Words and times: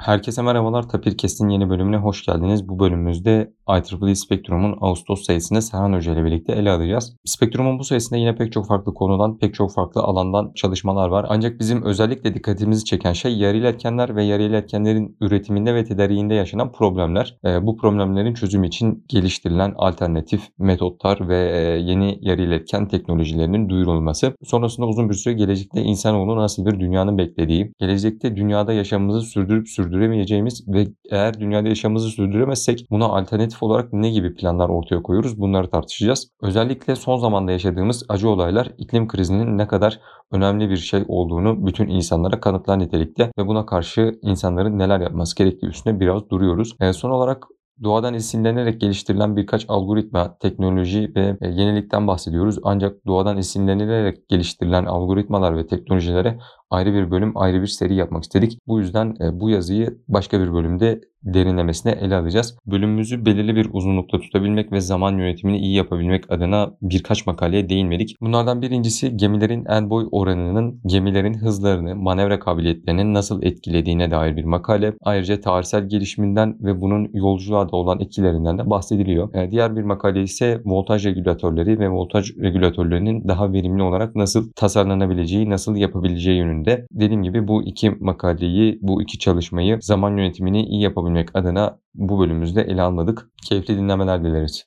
Herkese 0.00 0.42
merhabalar. 0.42 0.88
Tapir 0.88 1.16
Kestin 1.16 1.48
yeni 1.48 1.70
bölümüne 1.70 1.96
hoş 1.96 2.26
geldiniz. 2.26 2.68
Bu 2.68 2.78
bölümümüzde 2.78 3.52
IEEE 3.68 4.14
Spektrum'un 4.14 4.78
Ağustos 4.80 5.22
sayısını 5.22 5.62
Serhan 5.62 5.92
Hoca 5.92 6.12
ile 6.12 6.24
birlikte 6.24 6.52
ele 6.52 6.70
alacağız. 6.70 7.16
Spektrum'un 7.24 7.78
bu 7.78 7.84
sayısında 7.84 8.18
yine 8.18 8.34
pek 8.34 8.52
çok 8.52 8.66
farklı 8.66 8.94
konudan, 8.94 9.38
pek 9.38 9.54
çok 9.54 9.74
farklı 9.74 10.00
alandan 10.00 10.52
çalışmalar 10.54 11.08
var. 11.08 11.26
Ancak 11.28 11.60
bizim 11.60 11.82
özellikle 11.82 12.34
dikkatimizi 12.34 12.84
çeken 12.84 13.12
şey 13.12 13.38
yarı 13.38 13.56
iletkenler 13.56 14.16
ve 14.16 14.24
yarı 14.24 14.42
iletkenlerin 14.42 15.16
üretiminde 15.20 15.74
ve 15.74 15.84
tedariğinde 15.84 16.34
yaşanan 16.34 16.72
problemler. 16.72 17.38
E, 17.44 17.66
bu 17.66 17.76
problemlerin 17.76 18.34
çözümü 18.34 18.66
için 18.66 19.04
geliştirilen 19.08 19.74
alternatif 19.76 20.42
metotlar 20.58 21.28
ve 21.28 21.50
e, 21.52 21.60
yeni 21.80 22.18
yarı 22.20 22.42
iletken 22.42 22.88
teknolojilerinin 22.88 23.68
duyurulması. 23.68 24.34
Sonrasında 24.44 24.86
uzun 24.86 25.08
bir 25.08 25.14
süre 25.14 25.34
gelecekte 25.34 25.82
insanoğlu 25.82 26.36
nasıl 26.36 26.66
bir 26.66 26.80
dünyanın 26.80 27.18
beklediği, 27.18 27.72
gelecekte 27.78 28.36
dünyada 28.36 28.72
yaşamımızı 28.72 29.20
sürdürüp 29.20 29.68
sürdüremeyeceğimiz 29.90 30.68
ve 30.68 30.86
eğer 31.10 31.40
dünyada 31.40 31.68
yaşamımızı 31.68 32.08
sürdüremezsek 32.08 32.86
buna 32.90 33.04
alternatif 33.04 33.62
olarak 33.62 33.92
ne 33.92 34.10
gibi 34.10 34.34
planlar 34.34 34.68
ortaya 34.68 35.02
koyuyoruz 35.02 35.40
bunları 35.40 35.70
tartışacağız. 35.70 36.30
Özellikle 36.42 36.96
son 36.96 37.16
zamanda 37.16 37.52
yaşadığımız 37.52 38.04
acı 38.08 38.28
olaylar 38.28 38.72
iklim 38.78 39.08
krizinin 39.08 39.58
ne 39.58 39.66
kadar 39.66 40.00
önemli 40.32 40.70
bir 40.70 40.76
şey 40.76 41.04
olduğunu 41.08 41.66
bütün 41.66 41.88
insanlara 41.88 42.40
kanıtlar 42.40 42.78
nitelikte 42.78 43.30
ve 43.38 43.46
buna 43.46 43.66
karşı 43.66 44.18
insanların 44.22 44.78
neler 44.78 45.00
yapması 45.00 45.36
gerektiği 45.36 45.66
üstüne 45.66 46.00
biraz 46.00 46.30
duruyoruz. 46.30 46.76
E, 46.80 46.92
son 46.92 47.10
olarak 47.10 47.46
doğadan 47.82 48.14
esinlenerek 48.14 48.80
geliştirilen 48.80 49.36
birkaç 49.36 49.64
algoritma, 49.68 50.38
teknoloji 50.38 51.12
ve 51.16 51.36
e, 51.40 51.48
yenilikten 51.48 52.06
bahsediyoruz. 52.06 52.58
Ancak 52.62 53.06
doğadan 53.06 53.36
esinlenilerek 53.36 54.28
geliştirilen 54.28 54.84
algoritmalar 54.84 55.56
ve 55.56 55.66
teknolojilere 55.66 56.38
ayrı 56.70 56.94
bir 56.94 57.10
bölüm, 57.10 57.32
ayrı 57.34 57.62
bir 57.62 57.66
seri 57.66 57.94
yapmak 57.94 58.22
istedik. 58.22 58.58
Bu 58.66 58.80
yüzden 58.80 59.16
e, 59.20 59.40
bu 59.40 59.50
yazıyı 59.50 59.98
başka 60.08 60.40
bir 60.40 60.52
bölümde 60.52 61.00
derinlemesine 61.22 61.92
ele 61.92 62.16
alacağız. 62.16 62.58
Bölümümüzü 62.66 63.26
belirli 63.26 63.56
bir 63.56 63.68
uzunlukta 63.72 64.20
tutabilmek 64.20 64.72
ve 64.72 64.80
zaman 64.80 65.18
yönetimini 65.18 65.58
iyi 65.58 65.74
yapabilmek 65.74 66.32
adına 66.32 66.70
birkaç 66.82 67.26
makaleye 67.26 67.68
değinmedik. 67.68 68.16
Bunlardan 68.20 68.62
birincisi 68.62 69.16
gemilerin 69.16 69.64
en 69.68 69.90
boy 69.90 70.08
oranının 70.12 70.80
gemilerin 70.86 71.34
hızlarını, 71.34 71.96
manevra 71.96 72.38
kabiliyetlerinin 72.38 73.14
nasıl 73.14 73.42
etkilediğine 73.42 74.10
dair 74.10 74.36
bir 74.36 74.44
makale. 74.44 74.92
Ayrıca 75.02 75.40
tarihsel 75.40 75.88
gelişiminden 75.88 76.56
ve 76.60 76.80
bunun 76.80 77.08
yolculuğa 77.12 77.68
da 77.68 77.76
olan 77.76 78.00
etkilerinden 78.00 78.58
de 78.58 78.70
bahsediliyor. 78.70 79.34
E, 79.34 79.50
diğer 79.50 79.76
bir 79.76 79.82
makale 79.82 80.22
ise 80.22 80.60
voltaj 80.64 81.06
regülatörleri 81.06 81.78
ve 81.78 81.88
voltaj 81.88 82.36
regülatörlerinin 82.38 83.28
daha 83.28 83.52
verimli 83.52 83.82
olarak 83.82 84.16
nasıl 84.16 84.50
tasarlanabileceği, 84.56 85.50
nasıl 85.50 85.76
yapabileceği 85.76 86.38
yönünde. 86.38 86.59
Dediğim 86.66 87.22
gibi 87.22 87.48
bu 87.48 87.62
iki 87.62 87.90
makaleyi, 87.90 88.78
bu 88.82 89.02
iki 89.02 89.18
çalışmayı 89.18 89.78
zaman 89.80 90.16
yönetimini 90.16 90.66
iyi 90.66 90.82
yapabilmek 90.82 91.36
adına 91.36 91.78
bu 91.94 92.20
bölümümüzde 92.20 92.62
ele 92.62 92.82
almadık. 92.82 93.30
Keyifli 93.48 93.76
dinlemeler 93.76 94.24
dileriz. 94.24 94.64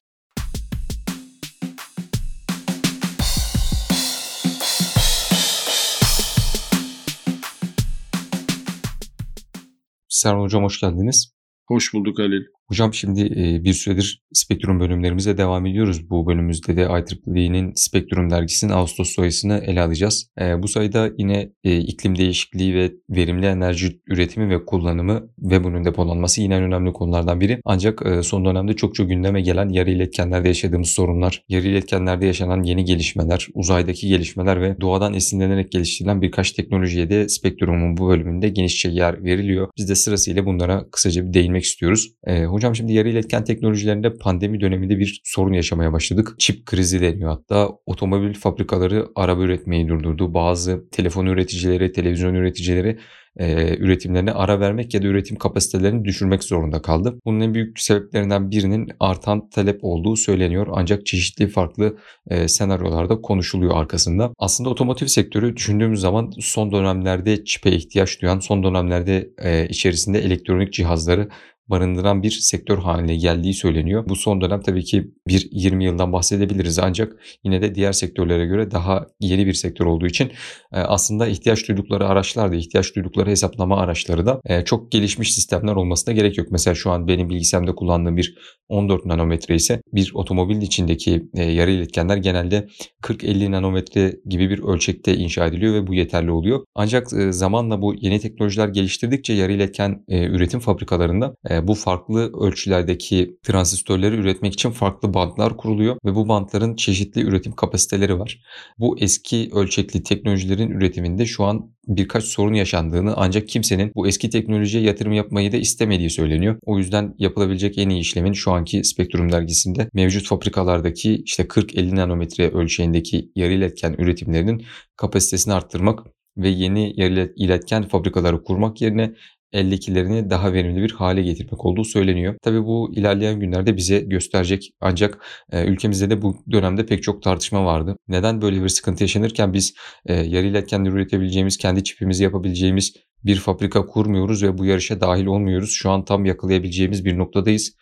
Serhan 10.09 10.41
Hocam 10.41 10.63
hoş 10.63 10.79
geldiniz. 10.79 11.33
Hoş 11.67 11.93
bulduk 11.93 12.19
Halil. 12.19 12.43
Hocam 12.73 12.93
şimdi 12.93 13.29
bir 13.63 13.73
süredir 13.73 14.23
Spektrum 14.33 14.79
bölümlerimize 14.79 15.37
devam 15.37 15.65
ediyoruz. 15.65 16.09
Bu 16.09 16.27
bölümümüzde 16.27 16.77
de 16.77 16.81
IEEE'nin 16.81 17.73
Spektrum 17.75 18.29
dergisinin 18.29 18.71
Ağustos 18.71 19.09
sayısını 19.09 19.57
ele 19.57 19.81
alacağız. 19.81 20.29
Bu 20.57 20.67
sayıda 20.67 21.09
yine 21.17 21.49
iklim 21.63 22.17
değişikliği 22.17 22.75
ve 22.75 22.91
verimli 23.09 23.45
enerji 23.45 23.99
üretimi 24.07 24.49
ve 24.49 24.65
kullanımı 24.65 25.29
ve 25.39 25.63
bunun 25.63 25.85
depolanması 25.85 26.41
yine 26.41 26.55
en 26.55 26.63
önemli 26.63 26.93
konulardan 26.93 27.41
biri. 27.41 27.59
Ancak 27.65 28.03
son 28.21 28.45
dönemde 28.45 28.73
çokça 28.73 29.03
gündeme 29.03 29.41
gelen 29.41 29.69
yarı 29.69 29.91
iletkenlerde 29.91 30.47
yaşadığımız 30.47 30.89
sorunlar, 30.89 31.43
yarı 31.49 31.67
iletkenlerde 31.67 32.25
yaşanan 32.25 32.63
yeni 32.63 32.85
gelişmeler, 32.85 33.47
uzaydaki 33.53 34.07
gelişmeler 34.07 34.61
ve 34.61 34.81
doğadan 34.81 35.13
esinlenerek 35.13 35.71
geliştirilen 35.71 36.21
birkaç 36.21 36.51
teknolojiye 36.51 37.09
de 37.09 37.29
Spektrum'un 37.29 37.97
bu 37.97 38.07
bölümünde 38.09 38.49
genişçe 38.49 38.89
yer 38.89 39.23
veriliyor. 39.23 39.67
Biz 39.77 39.89
de 39.89 39.95
sırasıyla 39.95 40.45
bunlara 40.45 40.85
kısaca 40.91 41.27
bir 41.27 41.33
değinmek 41.33 41.63
istiyoruz. 41.63 42.13
Hocam 42.47 42.62
şimdi 42.71 42.93
yarı 42.93 43.09
iletken 43.09 43.43
teknolojilerinde 43.43 44.13
pandemi 44.13 44.61
döneminde 44.61 44.99
bir 44.99 45.21
sorun 45.23 45.53
yaşamaya 45.53 45.93
başladık. 45.93 46.35
Çip 46.37 46.65
krizi 46.65 47.01
deniyor 47.01 47.29
hatta. 47.29 47.69
Otomobil 47.85 48.33
fabrikaları 48.33 49.07
araba 49.15 49.41
üretmeyi 49.41 49.87
durdurdu. 49.87 50.33
Bazı 50.33 50.89
telefon 50.91 51.25
üreticileri, 51.25 51.91
televizyon 51.91 52.33
üreticileri 52.33 52.97
e, 53.37 53.77
üretimlerine 53.77 54.31
ara 54.31 54.59
vermek 54.59 54.93
ya 54.93 55.03
da 55.03 55.07
üretim 55.07 55.37
kapasitelerini 55.37 56.05
düşürmek 56.05 56.43
zorunda 56.43 56.81
kaldı. 56.81 57.19
Bunun 57.25 57.39
en 57.39 57.53
büyük 57.53 57.79
sebeplerinden 57.79 58.51
birinin 58.51 58.91
artan 58.99 59.49
talep 59.49 59.79
olduğu 59.81 60.15
söyleniyor 60.15 60.67
ancak 60.71 61.05
çeşitli 61.05 61.47
farklı 61.47 61.97
e, 62.29 62.47
senaryolarda 62.47 63.21
konuşuluyor 63.21 63.77
arkasında. 63.77 64.33
Aslında 64.37 64.69
otomotiv 64.69 65.07
sektörü 65.07 65.55
düşündüğümüz 65.55 65.99
zaman 65.99 66.31
son 66.39 66.71
dönemlerde 66.71 67.45
çipe 67.45 67.71
ihtiyaç 67.71 68.21
duyan, 68.21 68.39
son 68.39 68.63
dönemlerde 68.63 69.29
e, 69.43 69.67
içerisinde 69.67 70.19
elektronik 70.19 70.73
cihazları 70.73 71.29
barındıran 71.67 72.23
bir 72.23 72.31
sektör 72.31 72.77
haline 72.77 73.15
geldiği 73.15 73.53
söyleniyor. 73.53 74.05
Bu 74.09 74.15
son 74.15 74.41
dönem 74.41 74.61
tabii 74.61 74.83
ki 74.83 75.11
bir 75.27 75.47
20 75.51 75.85
yıldan 75.85 76.13
bahsedebiliriz 76.13 76.79
ancak 76.79 77.13
yine 77.43 77.61
de 77.61 77.75
diğer 77.75 77.91
sektörlere 77.91 78.45
göre 78.45 78.71
daha 78.71 79.07
yeni 79.19 79.45
bir 79.45 79.53
sektör 79.53 79.85
olduğu 79.85 80.05
için 80.05 80.31
e, 80.73 80.79
aslında 80.79 81.27
ihtiyaç 81.27 81.67
duydukları 81.67 82.07
araçlar 82.07 82.51
da 82.51 82.55
ihtiyaç 82.55 82.95
duydukları 82.95 83.29
hesaplama 83.29 83.77
araçları 83.77 84.25
da 84.25 84.41
e, 84.45 84.65
çok 84.65 84.91
gelişmiş 84.91 85.33
sistemler 85.33 85.75
olmasına 85.75 86.13
gerek 86.13 86.37
yok. 86.37 86.47
Mesela 86.51 86.75
şu 86.75 86.91
an 86.91 87.07
benim 87.07 87.29
bilgisayarımda 87.29 87.75
kullandığım 87.75 88.17
bir 88.17 88.35
14 88.69 89.05
nanometre 89.05 89.55
ise 89.55 89.81
bir 89.93 90.11
otomobilin 90.13 90.61
içindeki 90.61 91.29
e, 91.35 91.43
yarı 91.43 91.71
iletkenler 91.71 92.17
genelde 92.17 92.67
40-50 93.01 93.51
nanometre 93.51 94.15
gibi 94.25 94.49
bir 94.49 94.63
ölçekte 94.63 95.15
inşa 95.15 95.45
ediliyor 95.45 95.73
ve 95.73 95.87
bu 95.87 95.93
yeterli 95.93 96.31
oluyor. 96.31 96.65
Ancak 96.75 97.09
zamanla 97.29 97.81
bu 97.81 97.93
yeni 97.95 98.19
teknolojiler 98.19 98.67
geliştirdikçe 98.67 99.33
yarı 99.33 99.51
iletken 99.51 100.03
üretim 100.09 100.59
fabrikalarında 100.59 101.35
bu 101.67 101.75
farklı 101.75 102.31
ölçülerdeki 102.39 103.37
transistörleri 103.43 104.15
üretmek 104.15 104.53
için 104.53 104.71
farklı 104.71 105.13
bantlar 105.13 105.57
kuruluyor 105.57 105.97
ve 106.05 106.15
bu 106.15 106.27
bantların 106.27 106.75
çeşitli 106.75 107.21
üretim 107.21 107.51
kapasiteleri 107.51 108.19
var. 108.19 108.41
Bu 108.79 108.99
eski 108.99 109.49
ölçekli 109.53 110.03
teknolojilerin 110.03 110.71
üretiminde 110.71 111.25
şu 111.25 111.43
an 111.43 111.73
birkaç 111.87 112.23
sorun 112.23 112.53
yaşandığını 112.53 113.13
ancak 113.17 113.47
kimsenin 113.47 113.91
bu 113.95 114.07
eski 114.07 114.29
teknolojiye 114.29 114.83
yatırım 114.83 115.13
yapmayı 115.13 115.51
da 115.51 115.57
istemediği 115.57 116.09
söyleniyor. 116.09 116.57
O 116.65 116.77
yüzden 116.77 117.15
yapılabilecek 117.17 117.77
en 117.77 117.89
iyi 117.89 117.99
işlemin 117.99 118.33
şu 118.33 118.51
anki 118.51 118.83
Spektrum 118.83 119.31
dergisinde 119.31 119.89
mevcut 119.93 120.27
fabrikalardaki 120.27 121.15
işte 121.25 121.43
40-50 121.43 121.95
nanometre 121.95 122.49
ölçeğindeki 122.49 123.31
yarı 123.35 123.53
iletken 123.53 123.95
üretimlerinin 123.97 124.65
kapasitesini 124.95 125.53
arttırmak 125.53 125.99
ve 126.37 126.49
yeni 126.49 126.93
yarı 127.01 127.33
iletken 127.35 127.87
fabrikaları 127.87 128.43
kurmak 128.43 128.81
yerine 128.81 129.13
eldekilerini 129.53 130.29
daha 130.29 130.53
verimli 130.53 130.83
bir 130.83 130.91
hale 130.91 131.21
getirmek 131.21 131.65
olduğu 131.65 131.83
söyleniyor. 131.83 132.35
Tabi 132.41 132.65
bu 132.65 132.91
ilerleyen 132.95 133.39
günlerde 133.39 133.77
bize 133.77 133.99
gösterecek 133.99 134.73
ancak 134.81 135.25
e, 135.51 135.65
ülkemizde 135.65 136.09
de 136.09 136.21
bu 136.21 136.37
dönemde 136.51 136.85
pek 136.85 137.03
çok 137.03 137.23
tartışma 137.23 137.65
vardı. 137.65 137.95
Neden 138.07 138.41
böyle 138.41 138.63
bir 138.63 138.69
sıkıntı 138.69 139.03
yaşanırken 139.03 139.53
biz 139.53 139.73
e, 140.05 140.13
yarı 140.13 140.47
iletkenleri 140.47 140.93
üretebileceğimiz, 140.93 141.57
kendi 141.57 141.83
çipimizi 141.83 142.23
yapabileceğimiz 142.23 142.93
bir 143.25 143.35
fabrika 143.35 143.85
kurmuyoruz 143.85 144.43
ve 144.43 144.57
bu 144.57 144.65
yarışa 144.65 145.01
dahil 145.01 145.25
olmuyoruz. 145.25 145.71
Şu 145.71 145.89
an 145.89 146.05
tam 146.05 146.25
yakalayabileceğimiz 146.25 147.05
bir 147.05 147.17
noktadayız 147.17 147.75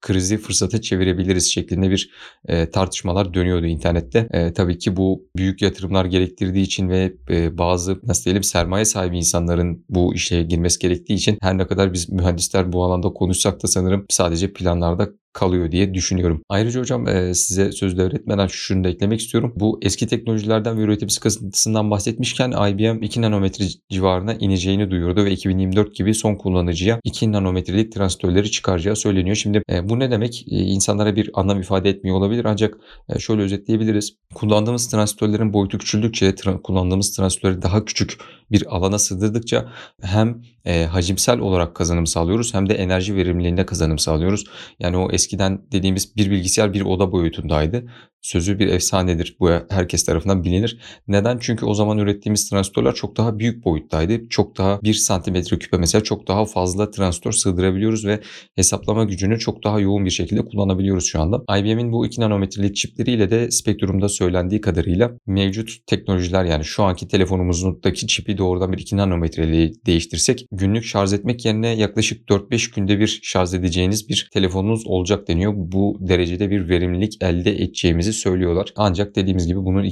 krizi 0.00 0.38
fırsata 0.38 0.80
çevirebiliriz 0.80 1.52
şeklinde 1.52 1.90
bir 1.90 2.10
e, 2.48 2.70
tartışmalar 2.70 3.34
dönüyordu 3.34 3.66
internette. 3.66 4.28
E, 4.32 4.52
tabii 4.52 4.78
ki 4.78 4.96
bu 4.96 5.28
büyük 5.36 5.62
yatırımlar 5.62 6.04
gerektirdiği 6.04 6.64
için 6.64 6.88
ve 6.88 7.12
e, 7.30 7.58
bazı 7.58 8.00
nasıl 8.02 8.24
diyelim 8.24 8.42
sermaye 8.42 8.84
sahibi 8.84 9.16
insanların 9.16 9.84
bu 9.88 10.14
işe 10.14 10.42
girmesi 10.42 10.78
gerektiği 10.78 11.14
için 11.14 11.38
her 11.42 11.58
ne 11.58 11.66
kadar 11.66 11.92
biz 11.92 12.08
mühendisler 12.08 12.72
bu 12.72 12.84
alanda 12.84 13.08
konuşsak 13.08 13.62
da 13.62 13.66
sanırım 13.66 14.06
sadece 14.08 14.52
planlarda 14.52 15.08
kalıyor 15.32 15.72
diye 15.72 15.94
düşünüyorum. 15.94 16.42
Ayrıca 16.48 16.80
hocam 16.80 17.06
size 17.34 17.72
söz 17.72 17.98
devretmeden 17.98 18.46
şunu 18.46 18.84
da 18.84 18.88
eklemek 18.88 19.20
istiyorum. 19.20 19.52
Bu 19.56 19.78
eski 19.82 20.06
teknolojilerden 20.06 20.78
ve 20.78 20.82
üretim 20.82 21.10
sıkıntısından 21.10 21.90
bahsetmişken 21.90 22.50
IBM 22.50 23.02
2 23.02 23.22
nanometre 23.22 23.64
civarına 23.90 24.34
ineceğini 24.34 24.90
duyurdu 24.90 25.24
ve 25.24 25.30
2024 25.30 25.94
gibi 25.94 26.14
son 26.14 26.34
kullanıcıya 26.34 27.00
2 27.04 27.32
nanometrelik 27.32 27.92
transistörleri 27.92 28.50
çıkaracağı 28.50 28.96
söyleniyor. 28.96 29.36
Şimdi 29.36 29.62
bu 29.82 29.98
ne 29.98 30.10
demek? 30.10 30.44
E, 30.50 30.56
insanlara 30.56 31.16
bir 31.16 31.30
anlam 31.34 31.60
ifade 31.60 31.90
etmiyor 31.90 32.16
olabilir 32.16 32.44
ancak 32.44 32.74
şöyle 33.18 33.42
özetleyebiliriz. 33.42 34.16
Kullandığımız 34.34 34.88
transistörlerin 34.88 35.52
boyutu 35.52 35.78
küçüldükçe 35.78 36.34
kullandığımız 36.62 37.16
transistörleri 37.16 37.62
daha 37.62 37.84
küçük 37.84 38.18
bir 38.50 38.76
alana 38.76 38.98
sığdırdıkça 38.98 39.72
hem 40.02 40.42
hacimsel 40.90 41.38
olarak 41.38 41.74
kazanım 41.74 42.06
sağlıyoruz 42.06 42.54
hem 42.54 42.68
de 42.68 42.74
enerji 42.74 43.16
verimliliğinde 43.16 43.66
kazanım 43.66 43.98
sağlıyoruz. 43.98 44.44
Yani 44.78 44.96
o 44.96 45.10
eskiden 45.20 45.72
dediğimiz 45.72 46.16
bir 46.16 46.30
bilgisayar 46.30 46.74
bir 46.74 46.80
oda 46.80 47.12
boyutundaydı. 47.12 47.84
Sözü 48.22 48.58
bir 48.58 48.68
efsanedir. 48.68 49.36
Bu 49.40 49.50
herkes 49.68 50.04
tarafından 50.04 50.44
bilinir. 50.44 50.78
Neden? 51.08 51.38
Çünkü 51.40 51.66
o 51.66 51.74
zaman 51.74 51.98
ürettiğimiz 51.98 52.50
transistörler 52.50 52.94
çok 52.94 53.16
daha 53.16 53.38
büyük 53.38 53.64
boyuttaydı. 53.64 54.28
Çok 54.28 54.58
daha 54.58 54.82
1 54.82 54.94
santimetre 54.94 55.58
küpe 55.58 55.76
mesela 55.76 56.02
çok 56.02 56.28
daha 56.28 56.44
fazla 56.44 56.90
transistör 56.90 57.32
sığdırabiliyoruz 57.32 58.06
ve 58.06 58.20
hesaplama 58.56 59.04
gücünü 59.04 59.38
çok 59.38 59.64
daha 59.64 59.80
yoğun 59.80 60.04
bir 60.04 60.10
şekilde 60.10 60.44
kullanabiliyoruz 60.44 61.04
şu 61.04 61.20
anda. 61.20 61.58
IBM'in 61.58 61.92
bu 61.92 62.06
2 62.06 62.20
nanometrelik 62.20 62.76
çipleriyle 62.76 63.30
de 63.30 63.50
spektrumda 63.50 64.08
söylendiği 64.08 64.60
kadarıyla 64.60 65.10
mevcut 65.26 65.70
teknolojiler 65.86 66.44
yani 66.44 66.64
şu 66.64 66.82
anki 66.82 67.08
telefonumuzdaki 67.08 68.06
çipi 68.06 68.38
doğrudan 68.38 68.72
bir 68.72 68.78
2 68.78 68.96
nanometreli 68.96 69.72
değiştirsek 69.86 70.46
günlük 70.52 70.84
şarj 70.84 71.12
etmek 71.12 71.44
yerine 71.44 71.68
yaklaşık 71.68 72.28
4-5 72.28 72.74
günde 72.74 72.98
bir 72.98 73.20
şarj 73.22 73.54
edeceğiniz 73.54 74.08
bir 74.08 74.28
telefonunuz 74.32 74.86
olacak 74.86 75.28
deniyor. 75.28 75.52
Bu 75.56 75.96
derecede 76.00 76.50
bir 76.50 76.68
verimlilik 76.68 77.22
elde 77.22 77.62
edeceğimizi 77.62 78.09
söylüyorlar. 78.12 78.72
Ancak 78.76 79.16
dediğimiz 79.16 79.46
gibi 79.46 79.58
bunun 79.58 79.82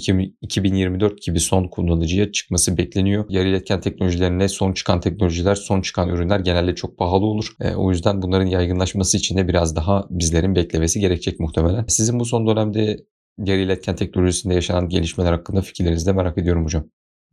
2024 0.42 1.22
gibi 1.22 1.40
son 1.40 1.68
kullanıcıya 1.68 2.32
çıkması 2.32 2.78
bekleniyor. 2.78 3.24
Yarı 3.28 3.48
iletken 3.48 3.80
teknolojilerine 3.80 4.48
son 4.48 4.72
çıkan 4.72 5.00
teknolojiler, 5.00 5.54
son 5.54 5.80
çıkan 5.80 6.08
ürünler 6.08 6.40
genelde 6.40 6.74
çok 6.74 6.98
pahalı 6.98 7.24
olur. 7.24 7.52
E, 7.60 7.74
o 7.74 7.90
yüzden 7.90 8.22
bunların 8.22 8.46
yaygınlaşması 8.46 9.16
için 9.16 9.36
de 9.36 9.48
biraz 9.48 9.76
daha 9.76 10.06
bizlerin 10.10 10.54
beklemesi 10.54 11.00
gerekecek 11.00 11.40
muhtemelen. 11.40 11.84
Sizin 11.88 12.20
bu 12.20 12.24
son 12.24 12.46
dönemde 12.46 12.96
yarı 13.38 13.60
iletken 13.60 13.96
teknolojisinde 13.96 14.54
yaşanan 14.54 14.88
gelişmeler 14.88 15.32
hakkında 15.32 15.60
fikirlerinizi 15.60 16.06
de 16.06 16.12
merak 16.12 16.38
ediyorum 16.38 16.64
hocam. 16.64 16.84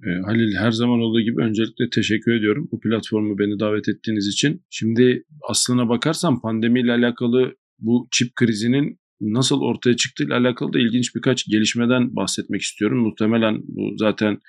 E, 0.04 0.10
Halil 0.26 0.56
her 0.56 0.72
zaman 0.72 1.00
olduğu 1.00 1.22
gibi 1.22 1.42
öncelikle 1.42 1.90
teşekkür 1.90 2.40
ediyorum 2.40 2.70
bu 2.72 2.80
platformu 2.80 3.38
beni 3.38 3.60
davet 3.60 3.90
ettiğiniz 3.90 4.28
için. 4.28 4.64
Şimdi 4.70 5.24
aslına 5.50 5.90
bakarsam 5.90 6.42
pandemiyle 6.42 6.92
alakalı 6.92 7.56
bu 7.80 8.08
çip 8.12 8.36
krizinin 8.36 9.00
nasıl 9.22 9.62
ortaya 9.62 9.96
çıktığıyla 9.96 10.38
alakalı 10.38 10.74
da 10.74 10.80
ilginç 10.80 11.16
birkaç 11.16 11.46
gelişmeden 11.46 12.16
bahsetmek 12.16 12.62
istiyorum. 12.62 12.98
Muhtemelen 12.98 13.62
bu 13.68 13.98
zaten 13.98 14.40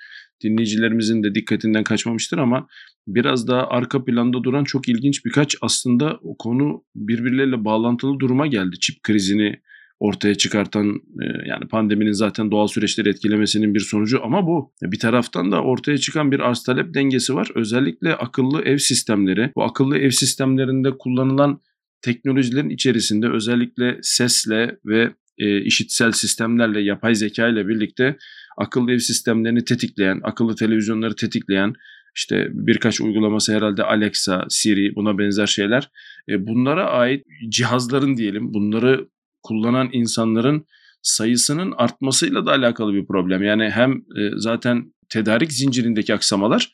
dinleyicilerimizin 0.43 1.23
de 1.23 1.35
dikkatinden 1.35 1.83
kaçmamıştır 1.83 2.37
ama 2.37 2.67
biraz 3.07 3.47
daha 3.47 3.67
arka 3.67 4.05
planda 4.05 4.43
duran 4.43 4.63
çok 4.63 4.89
ilginç 4.89 5.25
birkaç 5.25 5.55
aslında 5.61 6.19
o 6.21 6.37
konu 6.37 6.83
birbirleriyle 6.95 7.65
bağlantılı 7.65 8.19
duruma 8.19 8.47
geldi. 8.47 8.79
Çip 8.79 9.03
krizini 9.03 9.61
ortaya 9.99 10.35
çıkartan 10.35 10.87
e, 10.95 11.25
yani 11.45 11.67
pandeminin 11.67 12.11
zaten 12.11 12.51
doğal 12.51 12.67
süreçleri 12.67 13.09
etkilemesinin 13.09 13.73
bir 13.73 13.79
sonucu 13.79 14.23
ama 14.23 14.47
bu 14.47 14.73
bir 14.83 14.99
taraftan 14.99 15.51
da 15.51 15.63
ortaya 15.63 15.97
çıkan 15.97 16.31
bir 16.31 16.39
arz 16.39 16.63
talep 16.63 16.93
dengesi 16.93 17.35
var. 17.35 17.49
Özellikle 17.55 18.15
akıllı 18.15 18.61
ev 18.61 18.77
sistemleri 18.77 19.51
bu 19.55 19.63
akıllı 19.63 19.97
ev 19.97 20.09
sistemlerinde 20.09 20.97
kullanılan 20.97 21.61
teknolojilerin 22.01 22.69
içerisinde 22.69 23.29
özellikle 23.29 23.99
sesle 24.01 24.77
ve 24.85 25.13
e, 25.37 25.61
işitsel 25.61 26.11
sistemlerle 26.11 26.81
yapay 26.81 27.15
zeka 27.15 27.47
ile 27.47 27.67
birlikte 27.67 28.17
akıllı 28.57 28.91
ev 28.91 28.99
sistemlerini 28.99 29.63
tetikleyen, 29.63 30.19
akıllı 30.23 30.55
televizyonları 30.55 31.15
tetikleyen 31.15 31.73
işte 32.15 32.47
birkaç 32.51 33.01
uygulaması 33.01 33.55
herhalde 33.55 33.83
Alexa, 33.83 34.45
Siri 34.49 34.95
buna 34.95 35.17
benzer 35.17 35.47
şeyler. 35.47 35.89
E, 36.29 36.47
bunlara 36.47 36.89
ait 36.89 37.25
cihazların 37.49 38.17
diyelim 38.17 38.53
bunları 38.53 39.07
kullanan 39.43 39.89
insanların 39.91 40.65
sayısının 41.01 41.73
artmasıyla 41.77 42.45
da 42.45 42.51
alakalı 42.51 42.93
bir 42.93 43.05
problem. 43.05 43.43
Yani 43.43 43.69
hem 43.69 43.91
e, 43.91 44.31
zaten 44.35 44.93
tedarik 45.09 45.51
zincirindeki 45.53 46.13
aksamalar 46.13 46.73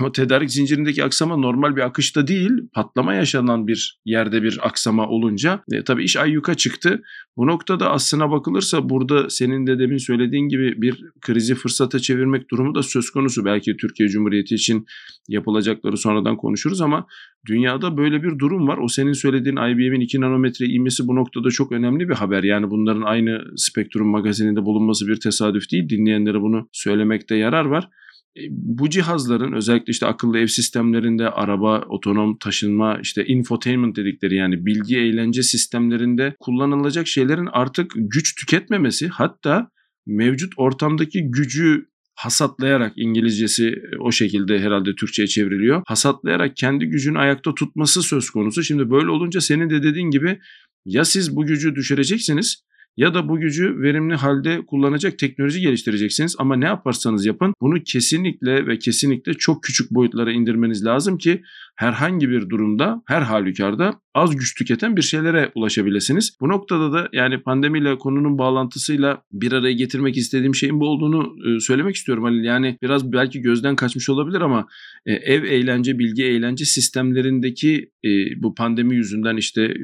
ama 0.00 0.12
tedarik 0.12 0.50
zincirindeki 0.50 1.04
aksama 1.04 1.36
normal 1.36 1.76
bir 1.76 1.80
akışta 1.80 2.26
değil, 2.26 2.50
patlama 2.72 3.14
yaşanan 3.14 3.66
bir 3.66 4.00
yerde 4.04 4.42
bir 4.42 4.58
aksama 4.62 5.08
olunca 5.08 5.64
e, 5.72 5.84
tabii 5.84 6.04
iş 6.04 6.16
ayyuka 6.16 6.54
çıktı. 6.54 7.02
Bu 7.36 7.46
noktada 7.46 7.90
aslına 7.90 8.30
bakılırsa 8.30 8.88
burada 8.88 9.30
senin 9.30 9.66
de 9.66 9.78
demin 9.78 9.96
söylediğin 9.96 10.48
gibi 10.48 10.82
bir 10.82 11.04
krizi 11.20 11.54
fırsata 11.54 11.98
çevirmek 11.98 12.50
durumu 12.50 12.74
da 12.74 12.82
söz 12.82 13.10
konusu. 13.10 13.44
Belki 13.44 13.76
Türkiye 13.76 14.08
Cumhuriyeti 14.08 14.54
için 14.54 14.86
yapılacakları 15.28 15.96
sonradan 15.96 16.36
konuşuruz 16.36 16.80
ama 16.80 17.06
dünyada 17.46 17.96
böyle 17.96 18.22
bir 18.22 18.38
durum 18.38 18.68
var. 18.68 18.78
O 18.78 18.88
senin 18.88 19.12
söylediğin 19.12 19.56
IBM'in 19.56 20.00
2 20.00 20.20
nanometre 20.20 20.66
inmesi 20.66 21.08
bu 21.08 21.16
noktada 21.16 21.50
çok 21.50 21.72
önemli 21.72 22.08
bir 22.08 22.14
haber. 22.14 22.42
Yani 22.42 22.70
bunların 22.70 23.02
aynı 23.02 23.40
Spektrum 23.56 24.08
magazininde 24.08 24.64
bulunması 24.64 25.08
bir 25.08 25.20
tesadüf 25.20 25.70
değil. 25.72 25.88
Dinleyenlere 25.88 26.40
bunu 26.40 26.68
söylemekte 26.72 27.36
yarar 27.36 27.64
var. 27.64 27.88
E, 28.36 28.40
bu 28.50 28.90
cihazların 28.90 29.52
özellikle 29.52 29.90
işte 29.90 30.06
akıllı 30.06 30.38
ev 30.38 30.46
sistemlerinde, 30.46 31.30
araba, 31.30 31.80
otonom 31.80 32.38
taşınma, 32.38 32.98
işte 33.02 33.26
infotainment 33.26 33.96
dedikleri 33.96 34.34
yani 34.36 34.66
bilgi 34.66 34.98
eğlence 34.98 35.42
sistemlerinde 35.42 36.36
kullanılacak 36.40 37.06
şeylerin 37.06 37.48
artık 37.52 37.92
güç 37.94 38.34
tüketmemesi 38.34 39.08
hatta 39.08 39.70
mevcut 40.06 40.52
ortamdaki 40.56 41.30
gücü 41.30 41.86
hasatlayarak 42.14 42.92
İngilizcesi 42.96 43.68
e, 43.68 43.96
o 44.00 44.12
şekilde 44.12 44.60
herhalde 44.60 44.94
Türkçe'ye 44.94 45.26
çevriliyor. 45.26 45.82
Hasatlayarak 45.86 46.56
kendi 46.56 46.86
gücünü 46.86 47.18
ayakta 47.18 47.54
tutması 47.54 48.02
söz 48.02 48.30
konusu. 48.30 48.62
Şimdi 48.62 48.90
böyle 48.90 49.10
olunca 49.10 49.40
senin 49.40 49.70
de 49.70 49.82
dediğin 49.82 50.10
gibi 50.10 50.40
ya 50.84 51.04
siz 51.04 51.36
bu 51.36 51.46
gücü 51.46 51.74
düşüreceksiniz 51.74 52.64
ya 52.96 53.14
da 53.14 53.28
bu 53.28 53.38
gücü 53.38 53.80
verimli 53.82 54.14
halde 54.14 54.66
kullanacak 54.66 55.18
teknoloji 55.18 55.60
geliştireceksiniz. 55.60 56.36
Ama 56.38 56.56
ne 56.56 56.64
yaparsanız 56.64 57.26
yapın 57.26 57.54
bunu 57.60 57.82
kesinlikle 57.82 58.66
ve 58.66 58.78
kesinlikle 58.78 59.34
çok 59.34 59.62
küçük 59.62 59.90
boyutlara 59.90 60.32
indirmeniz 60.32 60.84
lazım 60.84 61.18
ki 61.18 61.42
herhangi 61.76 62.30
bir 62.30 62.48
durumda 62.50 63.02
her 63.06 63.22
halükarda 63.22 64.00
az 64.14 64.36
güç 64.36 64.54
tüketen 64.54 64.96
bir 64.96 65.02
şeylere 65.02 65.52
ulaşabilirsiniz. 65.54 66.36
Bu 66.40 66.48
noktada 66.48 66.92
da 66.92 67.08
yani 67.12 67.42
pandemiyle 67.42 67.98
konunun 67.98 68.38
bağlantısıyla 68.38 69.22
bir 69.32 69.52
araya 69.52 69.72
getirmek 69.72 70.16
istediğim 70.16 70.54
şeyin 70.54 70.80
bu 70.80 70.88
olduğunu 70.88 71.34
e, 71.46 71.60
söylemek 71.60 71.94
istiyorum 71.94 72.24
Halil. 72.24 72.44
Yani 72.44 72.78
biraz 72.82 73.12
belki 73.12 73.40
gözden 73.40 73.76
kaçmış 73.76 74.08
olabilir 74.08 74.40
ama 74.40 74.66
e, 75.06 75.12
ev 75.12 75.44
eğlence, 75.44 75.98
bilgi 75.98 76.24
eğlence 76.24 76.64
sistemlerindeki 76.64 77.90
e, 78.04 78.08
bu 78.42 78.54
pandemi 78.54 78.96
yüzünden 78.96 79.36
işte 79.36 79.74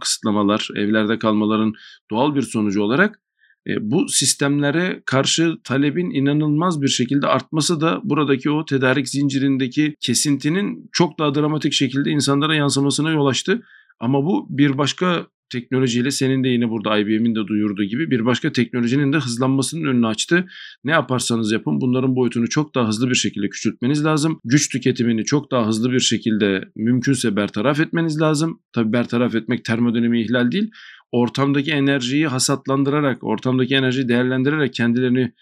kısıtlamalar, 0.00 0.68
evlerde 0.76 1.18
kalmaların 1.18 1.72
doğal 2.10 2.34
bir 2.34 2.42
sonucu 2.42 2.82
olarak 2.82 3.21
bu 3.66 4.08
sistemlere 4.08 5.02
karşı 5.06 5.56
talebin 5.64 6.10
inanılmaz 6.10 6.82
bir 6.82 6.88
şekilde 6.88 7.26
artması 7.26 7.80
da 7.80 8.00
buradaki 8.04 8.50
o 8.50 8.64
tedarik 8.64 9.08
zincirindeki 9.08 9.94
kesintinin 10.00 10.88
çok 10.92 11.18
daha 11.18 11.34
dramatik 11.34 11.72
şekilde 11.72 12.10
insanlara 12.10 12.54
yansımasına 12.54 13.10
yol 13.10 13.26
açtı. 13.26 13.62
Ama 14.00 14.24
bu 14.24 14.46
bir 14.50 14.78
başka 14.78 15.26
teknolojiyle 15.52 16.10
senin 16.10 16.44
de 16.44 16.48
yine 16.48 16.70
burada 16.70 16.98
IBM'in 16.98 17.34
de 17.34 17.46
duyurduğu 17.46 17.84
gibi 17.84 18.10
bir 18.10 18.24
başka 18.24 18.52
teknolojinin 18.52 19.12
de 19.12 19.16
hızlanmasının 19.16 19.84
önünü 19.84 20.06
açtı. 20.06 20.46
Ne 20.84 20.90
yaparsanız 20.92 21.52
yapın 21.52 21.80
bunların 21.80 22.16
boyutunu 22.16 22.48
çok 22.48 22.74
daha 22.74 22.88
hızlı 22.88 23.10
bir 23.10 23.14
şekilde 23.14 23.48
küçültmeniz 23.48 24.04
lazım. 24.04 24.40
Güç 24.44 24.68
tüketimini 24.68 25.24
çok 25.24 25.50
daha 25.50 25.66
hızlı 25.66 25.92
bir 25.92 26.00
şekilde 26.00 26.64
mümkünse 26.76 27.36
bertaraf 27.36 27.80
etmeniz 27.80 28.20
lazım. 28.20 28.60
Tabi 28.72 28.92
bertaraf 28.92 29.34
etmek 29.34 29.64
termodinami 29.64 30.22
ihlal 30.22 30.52
değil 30.52 30.70
ortamdaki 31.12 31.70
enerjiyi 31.70 32.26
hasatlandırarak, 32.26 33.24
ortamdaki 33.24 33.74
enerjiyi 33.74 34.08
değerlendirerek 34.08 34.74
kendilerini 34.74 35.32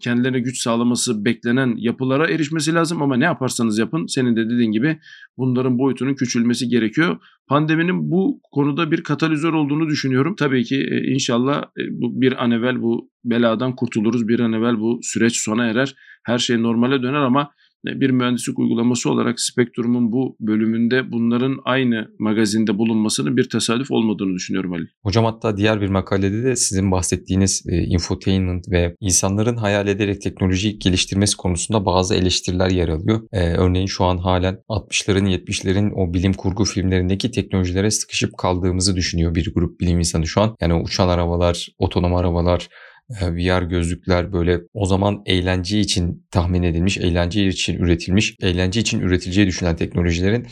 kendilerine 0.00 0.40
güç 0.40 0.62
sağlaması 0.62 1.24
beklenen 1.24 1.74
yapılara 1.76 2.30
erişmesi 2.30 2.74
lazım 2.74 3.02
ama 3.02 3.16
ne 3.16 3.24
yaparsanız 3.24 3.78
yapın 3.78 4.06
senin 4.06 4.36
de 4.36 4.50
dediğin 4.50 4.72
gibi 4.72 4.98
bunların 5.38 5.78
boyutunun 5.78 6.14
küçülmesi 6.14 6.68
gerekiyor. 6.68 7.16
Pandeminin 7.48 8.10
bu 8.10 8.40
konuda 8.52 8.90
bir 8.90 9.02
katalizör 9.02 9.52
olduğunu 9.52 9.88
düşünüyorum. 9.88 10.34
Tabii 10.38 10.64
ki 10.64 10.88
e, 10.90 11.12
inşallah 11.12 11.62
e, 11.62 11.82
bu 11.90 12.20
bir 12.20 12.44
an 12.44 12.50
evvel 12.50 12.82
bu 12.82 13.10
beladan 13.24 13.76
kurtuluruz. 13.76 14.28
Bir 14.28 14.40
an 14.40 14.52
evvel 14.52 14.80
bu 14.80 15.00
süreç 15.02 15.36
sona 15.36 15.66
erer. 15.66 15.94
Her 16.24 16.38
şey 16.38 16.62
normale 16.62 17.02
döner 17.02 17.20
ama 17.20 17.50
bir 17.84 18.10
mühendislik 18.10 18.58
uygulaması 18.58 19.10
olarak 19.10 19.40
Spektrum'un 19.40 20.12
bu 20.12 20.36
bölümünde 20.40 21.12
bunların 21.12 21.58
aynı 21.64 22.08
magazinde 22.18 22.78
bulunmasının 22.78 23.36
bir 23.36 23.48
tesadüf 23.48 23.90
olmadığını 23.90 24.34
düşünüyorum 24.34 24.72
Ali. 24.72 24.86
Hocam 25.02 25.24
hatta 25.24 25.56
diğer 25.56 25.80
bir 25.80 25.88
makalede 25.88 26.42
de 26.44 26.56
sizin 26.56 26.90
bahsettiğiniz 26.90 27.64
e, 27.68 27.76
infotainment 27.76 28.70
ve 28.70 28.96
insanların 29.00 29.56
hayal 29.56 29.86
ederek 29.86 30.22
teknolojiyi 30.22 30.78
geliştirmesi 30.78 31.36
konusunda 31.36 31.86
bazı 31.86 32.14
eleştiriler 32.14 32.70
yer 32.70 32.88
alıyor. 32.88 33.20
E, 33.32 33.52
örneğin 33.52 33.86
şu 33.86 34.04
an 34.04 34.18
halen 34.18 34.58
60'ların 34.68 35.28
70'lerin 35.28 35.92
o 35.92 36.14
bilim 36.14 36.32
kurgu 36.32 36.64
filmlerindeki 36.64 37.30
teknolojilere 37.30 37.90
sıkışıp 37.90 38.38
kaldığımızı 38.38 38.96
düşünüyor 38.96 39.34
bir 39.34 39.54
grup 39.54 39.80
bilim 39.80 39.98
insanı 39.98 40.26
şu 40.26 40.40
an. 40.40 40.56
Yani 40.60 40.74
uçan 40.74 41.08
arabalar, 41.08 41.68
otonom 41.78 42.14
arabalar, 42.14 42.68
VR 43.10 43.62
gözlükler 43.62 44.32
böyle 44.32 44.60
o 44.74 44.86
zaman 44.86 45.22
eğlence 45.26 45.80
için 45.80 46.26
tahmin 46.30 46.62
edilmiş, 46.62 46.98
eğlence 46.98 47.46
için 47.46 47.78
üretilmiş, 47.78 48.36
eğlence 48.42 48.80
için 48.80 49.00
üretileceği 49.00 49.46
düşünülen 49.46 49.76
teknolojilerin 49.76 50.46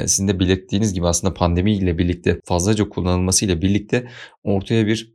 sizin 0.00 0.28
de 0.28 0.40
belirttiğiniz 0.40 0.94
gibi 0.94 1.06
aslında 1.06 1.34
pandemiyle 1.34 1.98
birlikte 1.98 2.40
fazlaca 2.44 2.88
kullanılmasıyla 2.88 3.62
birlikte 3.62 4.08
ortaya 4.42 4.86
bir 4.86 5.14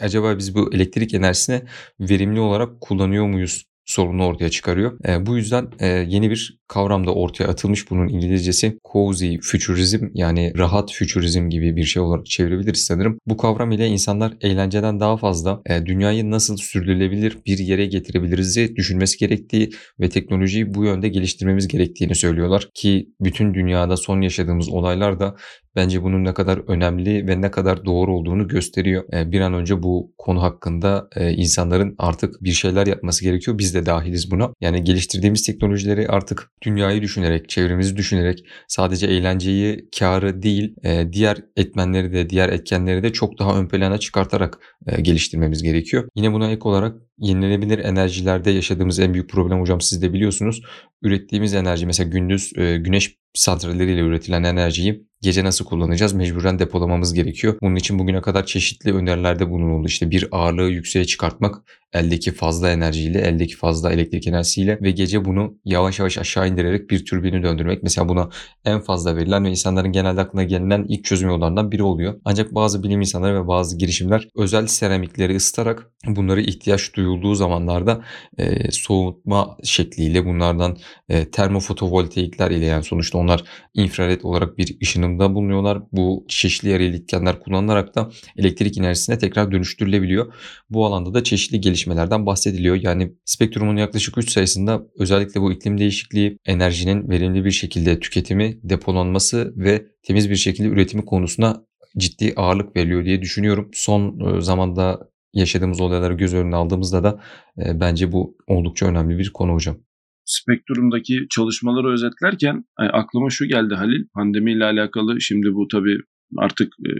acaba 0.00 0.38
biz 0.38 0.54
bu 0.54 0.74
elektrik 0.74 1.14
enerjisini 1.14 1.62
verimli 2.00 2.40
olarak 2.40 2.80
kullanıyor 2.80 3.26
muyuz 3.26 3.64
sorununu 3.84 4.26
ortaya 4.26 4.50
çıkarıyor. 4.50 4.98
E, 5.08 5.26
bu 5.26 5.36
yüzden 5.36 5.68
e, 5.80 5.86
yeni 5.86 6.30
bir 6.30 6.58
kavram 6.68 7.06
da 7.06 7.14
ortaya 7.14 7.44
atılmış. 7.44 7.90
Bunun 7.90 8.08
İngilizcesi 8.08 8.78
cozy 8.92 9.36
futurism 9.42 10.06
yani 10.14 10.52
rahat 10.58 10.92
futurizm 10.92 11.48
gibi 11.48 11.76
bir 11.76 11.84
şey 11.84 12.02
olarak 12.02 12.26
çevirebiliriz 12.26 12.84
sanırım. 12.84 13.18
Bu 13.26 13.36
kavram 13.36 13.72
ile 13.72 13.86
insanlar 13.86 14.34
eğlenceden 14.40 15.00
daha 15.00 15.16
fazla 15.16 15.62
e, 15.66 15.86
dünyayı 15.86 16.30
nasıl 16.30 16.56
sürdürülebilir 16.56 17.38
bir 17.46 17.58
yere 17.58 17.86
getirebiliriz 17.86 18.56
diye 18.56 18.76
düşünmesi 18.76 19.18
gerektiği 19.18 19.70
ve 20.00 20.08
teknolojiyi 20.08 20.74
bu 20.74 20.84
yönde 20.84 21.08
geliştirmemiz 21.08 21.68
gerektiğini 21.68 22.14
söylüyorlar. 22.14 22.68
Ki 22.74 23.08
bütün 23.20 23.54
dünyada 23.54 23.96
son 23.96 24.20
yaşadığımız 24.20 24.68
olaylar 24.68 25.20
da 25.20 25.36
bence 25.76 26.02
bunun 26.02 26.24
ne 26.24 26.34
kadar 26.34 26.58
önemli 26.68 27.26
ve 27.26 27.40
ne 27.40 27.50
kadar 27.50 27.84
doğru 27.84 28.16
olduğunu 28.16 28.48
gösteriyor. 28.48 29.04
E, 29.12 29.32
bir 29.32 29.40
an 29.40 29.54
önce 29.54 29.82
bu 29.82 30.12
konu 30.18 30.42
hakkında 30.42 31.08
e, 31.16 31.32
insanların 31.32 31.94
artık 31.98 32.44
bir 32.44 32.52
şeyler 32.52 32.86
yapması 32.86 33.24
gerekiyor. 33.24 33.58
Biz 33.58 33.74
de 33.74 33.86
dahiliz 33.86 34.30
buna. 34.30 34.52
Yani 34.60 34.84
geliştirdiğimiz 34.84 35.46
teknolojileri 35.46 36.08
artık 36.08 36.50
dünyayı 36.62 37.02
düşünerek, 37.02 37.48
çevremizi 37.48 37.96
düşünerek 37.96 38.44
sadece 38.68 39.06
eğlenceyi, 39.06 39.88
karı 39.98 40.42
değil 40.42 40.74
e, 40.84 41.12
diğer 41.12 41.38
etmenleri 41.56 42.12
de, 42.12 42.30
diğer 42.30 42.48
etkenleri 42.48 43.02
de 43.02 43.12
çok 43.12 43.38
daha 43.38 43.58
ön 43.58 43.68
plana 43.68 43.98
çıkartarak 43.98 44.58
geliştirmemiz 45.02 45.62
gerekiyor. 45.62 46.08
Yine 46.16 46.32
buna 46.32 46.50
ek 46.50 46.60
olarak 46.62 46.96
yenilenebilir 47.18 47.78
enerjilerde 47.78 48.50
yaşadığımız 48.50 48.98
en 48.98 49.14
büyük 49.14 49.30
problem 49.30 49.60
hocam 49.60 49.80
siz 49.80 50.02
de 50.02 50.12
biliyorsunuz. 50.12 50.62
Ürettiğimiz 51.02 51.54
enerji 51.54 51.86
mesela 51.86 52.08
gündüz 52.08 52.52
güneş 52.56 53.16
santralleriyle 53.34 54.00
üretilen 54.00 54.42
enerjiyi 54.42 55.06
gece 55.24 55.44
nasıl 55.44 55.64
kullanacağız? 55.64 56.12
Mecburen 56.12 56.58
depolamamız 56.58 57.14
gerekiyor. 57.14 57.56
Bunun 57.62 57.76
için 57.76 57.98
bugüne 57.98 58.20
kadar 58.20 58.46
çeşitli 58.46 58.94
önerilerde 58.94 59.50
bulunuldu. 59.50 59.86
İşte 59.86 60.10
bir 60.10 60.28
ağırlığı 60.32 60.70
yükseğe 60.70 61.04
çıkartmak 61.04 61.62
eldeki 61.94 62.32
fazla 62.32 62.70
enerjiyle, 62.70 63.20
eldeki 63.20 63.56
fazla 63.56 63.92
elektrik 63.92 64.26
enerjisiyle 64.26 64.78
ve 64.82 64.90
gece 64.90 65.24
bunu 65.24 65.58
yavaş 65.64 65.98
yavaş 65.98 66.18
aşağı 66.18 66.48
indirerek 66.48 66.90
bir 66.90 67.04
türbini 67.04 67.42
döndürmek. 67.42 67.82
Mesela 67.82 68.08
buna 68.08 68.28
en 68.64 68.80
fazla 68.80 69.16
verilen 69.16 69.44
ve 69.44 69.50
insanların 69.50 69.92
genelde 69.92 70.20
aklına 70.20 70.44
gelinen 70.44 70.84
ilk 70.88 71.04
çözüm 71.04 71.28
yollarından 71.28 71.72
biri 71.72 71.82
oluyor. 71.82 72.20
Ancak 72.24 72.54
bazı 72.54 72.82
bilim 72.82 73.00
insanları 73.00 73.44
ve 73.44 73.48
bazı 73.48 73.78
girişimler 73.78 74.28
özel 74.36 74.66
seramikleri 74.66 75.36
ısıtarak 75.36 75.90
bunları 76.06 76.40
ihtiyaç 76.40 76.94
duyulduğu 76.94 77.34
zamanlarda 77.34 78.04
e, 78.38 78.70
soğutma 78.70 79.56
şekliyle 79.64 80.24
bunlardan 80.24 80.76
e, 81.08 81.30
termofotovoltaikler 81.30 82.50
ile 82.50 82.64
yani 82.64 82.84
sonuçta 82.84 83.18
onlar 83.18 83.44
infrared 83.74 84.20
olarak 84.22 84.58
bir 84.58 84.76
ışınımda 84.82 85.34
bulunuyorlar. 85.34 85.82
Bu 85.92 86.24
çeşitli 86.28 86.68
yarı 86.68 86.82
iletkenler 86.82 87.40
kullanılarak 87.40 87.94
da 87.94 88.10
elektrik 88.36 88.78
enerjisine 88.78 89.18
tekrar 89.18 89.52
dönüştürülebiliyor. 89.52 90.34
Bu 90.70 90.86
alanda 90.86 91.14
da 91.14 91.24
çeşitli 91.24 91.60
gelişmelerden 91.84 92.26
bahsediliyor. 92.26 92.76
Yani 92.82 93.12
spektrumun 93.24 93.76
yaklaşık 93.76 94.18
3 94.18 94.30
sayısında 94.30 94.82
özellikle 94.98 95.40
bu 95.40 95.52
iklim 95.52 95.78
değişikliği, 95.78 96.38
enerjinin 96.46 97.08
verimli 97.08 97.44
bir 97.44 97.50
şekilde 97.50 98.00
tüketimi, 98.00 98.60
depolanması 98.62 99.52
ve 99.56 99.86
temiz 100.02 100.30
bir 100.30 100.36
şekilde 100.36 100.68
üretimi 100.68 101.04
konusuna 101.04 101.64
ciddi 101.98 102.32
ağırlık 102.36 102.76
veriliyor 102.76 103.04
diye 103.04 103.22
düşünüyorum. 103.22 103.70
Son 103.72 104.20
e, 104.20 104.40
zamanda 104.40 104.98
yaşadığımız 105.32 105.80
olayları 105.80 106.14
göz 106.14 106.34
önüne 106.34 106.56
aldığımızda 106.56 107.02
da 107.02 107.20
e, 107.58 107.80
bence 107.80 108.12
bu 108.12 108.36
oldukça 108.46 108.86
önemli 108.86 109.18
bir 109.18 109.30
konu 109.30 109.52
hocam. 109.52 109.76
Spektrum'daki 110.24 111.26
çalışmaları 111.30 111.92
özetlerken 111.92 112.64
aklıma 112.76 113.30
şu 113.30 113.46
geldi 113.46 113.74
Halil. 113.74 114.04
Pandemiyle 114.14 114.64
alakalı 114.64 115.20
şimdi 115.20 115.54
bu 115.54 115.68
tabii 115.68 115.98
artık 116.38 116.68
e, 116.86 116.90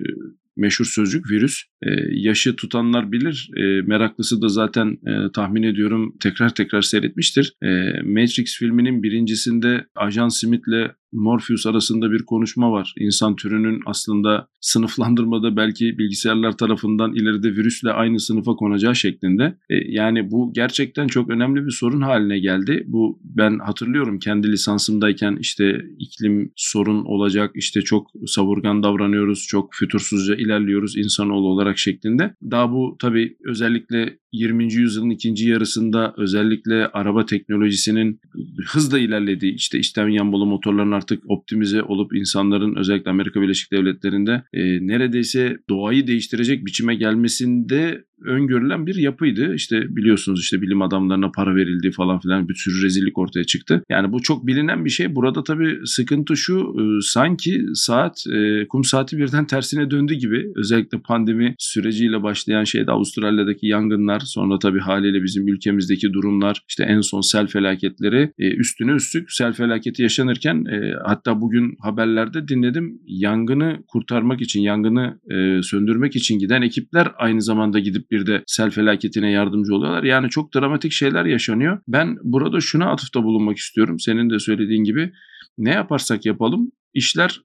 meşhur 0.56 0.84
sözcük 0.84 1.30
virüs. 1.30 1.62
E, 1.82 1.90
yaşı 2.10 2.56
tutanlar 2.56 3.12
bilir. 3.12 3.50
E, 3.56 3.62
meraklısı 3.82 4.42
da 4.42 4.48
zaten 4.48 4.98
e, 5.06 5.32
tahmin 5.32 5.62
ediyorum 5.62 6.16
tekrar 6.20 6.54
tekrar 6.54 6.82
seyretmiştir. 6.82 7.54
E, 7.62 7.68
Matrix 8.02 8.58
filminin 8.58 9.02
birincisinde 9.02 9.86
Ajan 9.96 10.28
Smith'le 10.28 10.90
Morpheus 11.14 11.66
arasında 11.66 12.10
bir 12.10 12.22
konuşma 12.22 12.72
var. 12.72 12.94
İnsan 12.98 13.36
türünün 13.36 13.80
aslında 13.86 14.48
sınıflandırmada 14.60 15.56
belki 15.56 15.98
bilgisayarlar 15.98 16.56
tarafından 16.56 17.14
ileride 17.14 17.48
virüsle 17.48 17.90
aynı 17.90 18.20
sınıfa 18.20 18.52
konacağı 18.52 18.96
şeklinde. 18.96 19.58
E, 19.70 19.74
yani 19.88 20.30
bu 20.30 20.52
gerçekten 20.54 21.06
çok 21.06 21.30
önemli 21.30 21.66
bir 21.66 21.70
sorun 21.70 22.00
haline 22.00 22.38
geldi. 22.38 22.84
Bu 22.86 23.20
ben 23.24 23.58
hatırlıyorum 23.58 24.18
kendi 24.18 24.52
lisansımdayken 24.52 25.36
işte 25.40 25.84
iklim 25.98 26.52
sorun 26.56 27.04
olacak, 27.04 27.50
işte 27.54 27.82
çok 27.82 28.10
savurgan 28.26 28.82
davranıyoruz, 28.82 29.46
çok 29.48 29.74
fütursuzca 29.74 30.34
ilerliyoruz 30.34 30.96
insanoğlu 30.96 31.48
olarak 31.48 31.78
şeklinde. 31.78 32.34
Daha 32.50 32.72
bu 32.72 32.96
tabii 33.00 33.36
özellikle 33.44 34.18
20. 34.34 34.72
yüzyılın 34.74 35.10
ikinci 35.10 35.48
yarısında 35.48 36.14
özellikle 36.16 36.86
araba 36.86 37.26
teknolojisinin 37.26 38.20
hızla 38.66 38.98
ilerlediği 38.98 39.54
işte 39.54 39.78
içten 39.78 40.08
yanmalı 40.08 40.46
motorların 40.46 40.92
artık 41.04 41.30
optimize 41.30 41.82
olup 41.82 42.14
insanların 42.16 42.76
özellikle 42.76 43.10
Amerika 43.10 43.40
Birleşik 43.40 43.72
Devletleri'nde 43.72 44.42
e, 44.52 44.86
neredeyse 44.86 45.56
doğayı 45.68 46.06
değiştirecek 46.06 46.66
biçime 46.66 46.94
gelmesinde 46.94 48.04
öngörülen 48.24 48.86
bir 48.86 48.94
yapıydı. 48.94 49.54
İşte 49.54 49.96
biliyorsunuz 49.96 50.40
işte 50.40 50.62
bilim 50.62 50.82
adamlarına 50.82 51.30
para 51.30 51.56
verildi 51.56 51.90
falan 51.90 52.20
filan 52.20 52.48
bir 52.48 52.54
sürü 52.54 52.84
rezillik 52.84 53.18
ortaya 53.18 53.44
çıktı. 53.44 53.82
Yani 53.90 54.12
bu 54.12 54.22
çok 54.22 54.46
bilinen 54.46 54.84
bir 54.84 54.90
şey. 54.90 55.14
Burada 55.14 55.44
tabii 55.44 55.78
sıkıntı 55.84 56.36
şu 56.36 56.74
e, 56.78 56.82
sanki 57.02 57.62
saat 57.74 58.24
e, 58.32 58.68
kum 58.68 58.84
saati 58.84 59.18
birden 59.18 59.46
tersine 59.46 59.90
döndü 59.90 60.14
gibi. 60.14 60.52
Özellikle 60.56 60.98
pandemi 60.98 61.54
süreciyle 61.58 62.22
başlayan 62.22 62.64
şeyde 62.64 62.90
Avustralya'daki 62.90 63.66
yangınlar 63.66 64.20
sonra 64.20 64.58
tabii 64.58 64.80
haliyle 64.80 65.22
bizim 65.22 65.48
ülkemizdeki 65.48 66.12
durumlar 66.12 66.62
işte 66.68 66.84
en 66.84 67.00
son 67.00 67.20
sel 67.20 67.46
felaketleri 67.46 68.32
e, 68.38 68.54
üstüne 68.54 68.92
üstlük 68.92 69.32
sel 69.32 69.52
felaketi 69.52 70.02
yaşanırken 70.02 70.64
hatta 71.04 71.40
bugün 71.40 71.76
haberlerde 71.80 72.48
dinledim 72.48 73.00
yangını 73.06 73.78
kurtarmak 73.88 74.40
için 74.40 74.60
yangını 74.60 75.18
söndürmek 75.62 76.16
için 76.16 76.38
giden 76.38 76.62
ekipler 76.62 77.08
aynı 77.18 77.42
zamanda 77.42 77.78
gidip 77.78 78.10
bir 78.14 78.26
de 78.26 78.42
sel 78.46 78.70
felaketine 78.70 79.30
yardımcı 79.30 79.74
oluyorlar. 79.74 80.02
Yani 80.02 80.30
çok 80.30 80.54
dramatik 80.54 80.92
şeyler 80.92 81.24
yaşanıyor. 81.24 81.78
Ben 81.88 82.16
burada 82.22 82.60
şuna 82.60 82.90
atıfta 82.90 83.22
bulunmak 83.22 83.56
istiyorum. 83.56 84.00
Senin 84.00 84.30
de 84.30 84.38
söylediğin 84.38 84.84
gibi 84.84 85.12
ne 85.58 85.70
yaparsak 85.70 86.26
yapalım 86.26 86.70
işler 86.94 87.40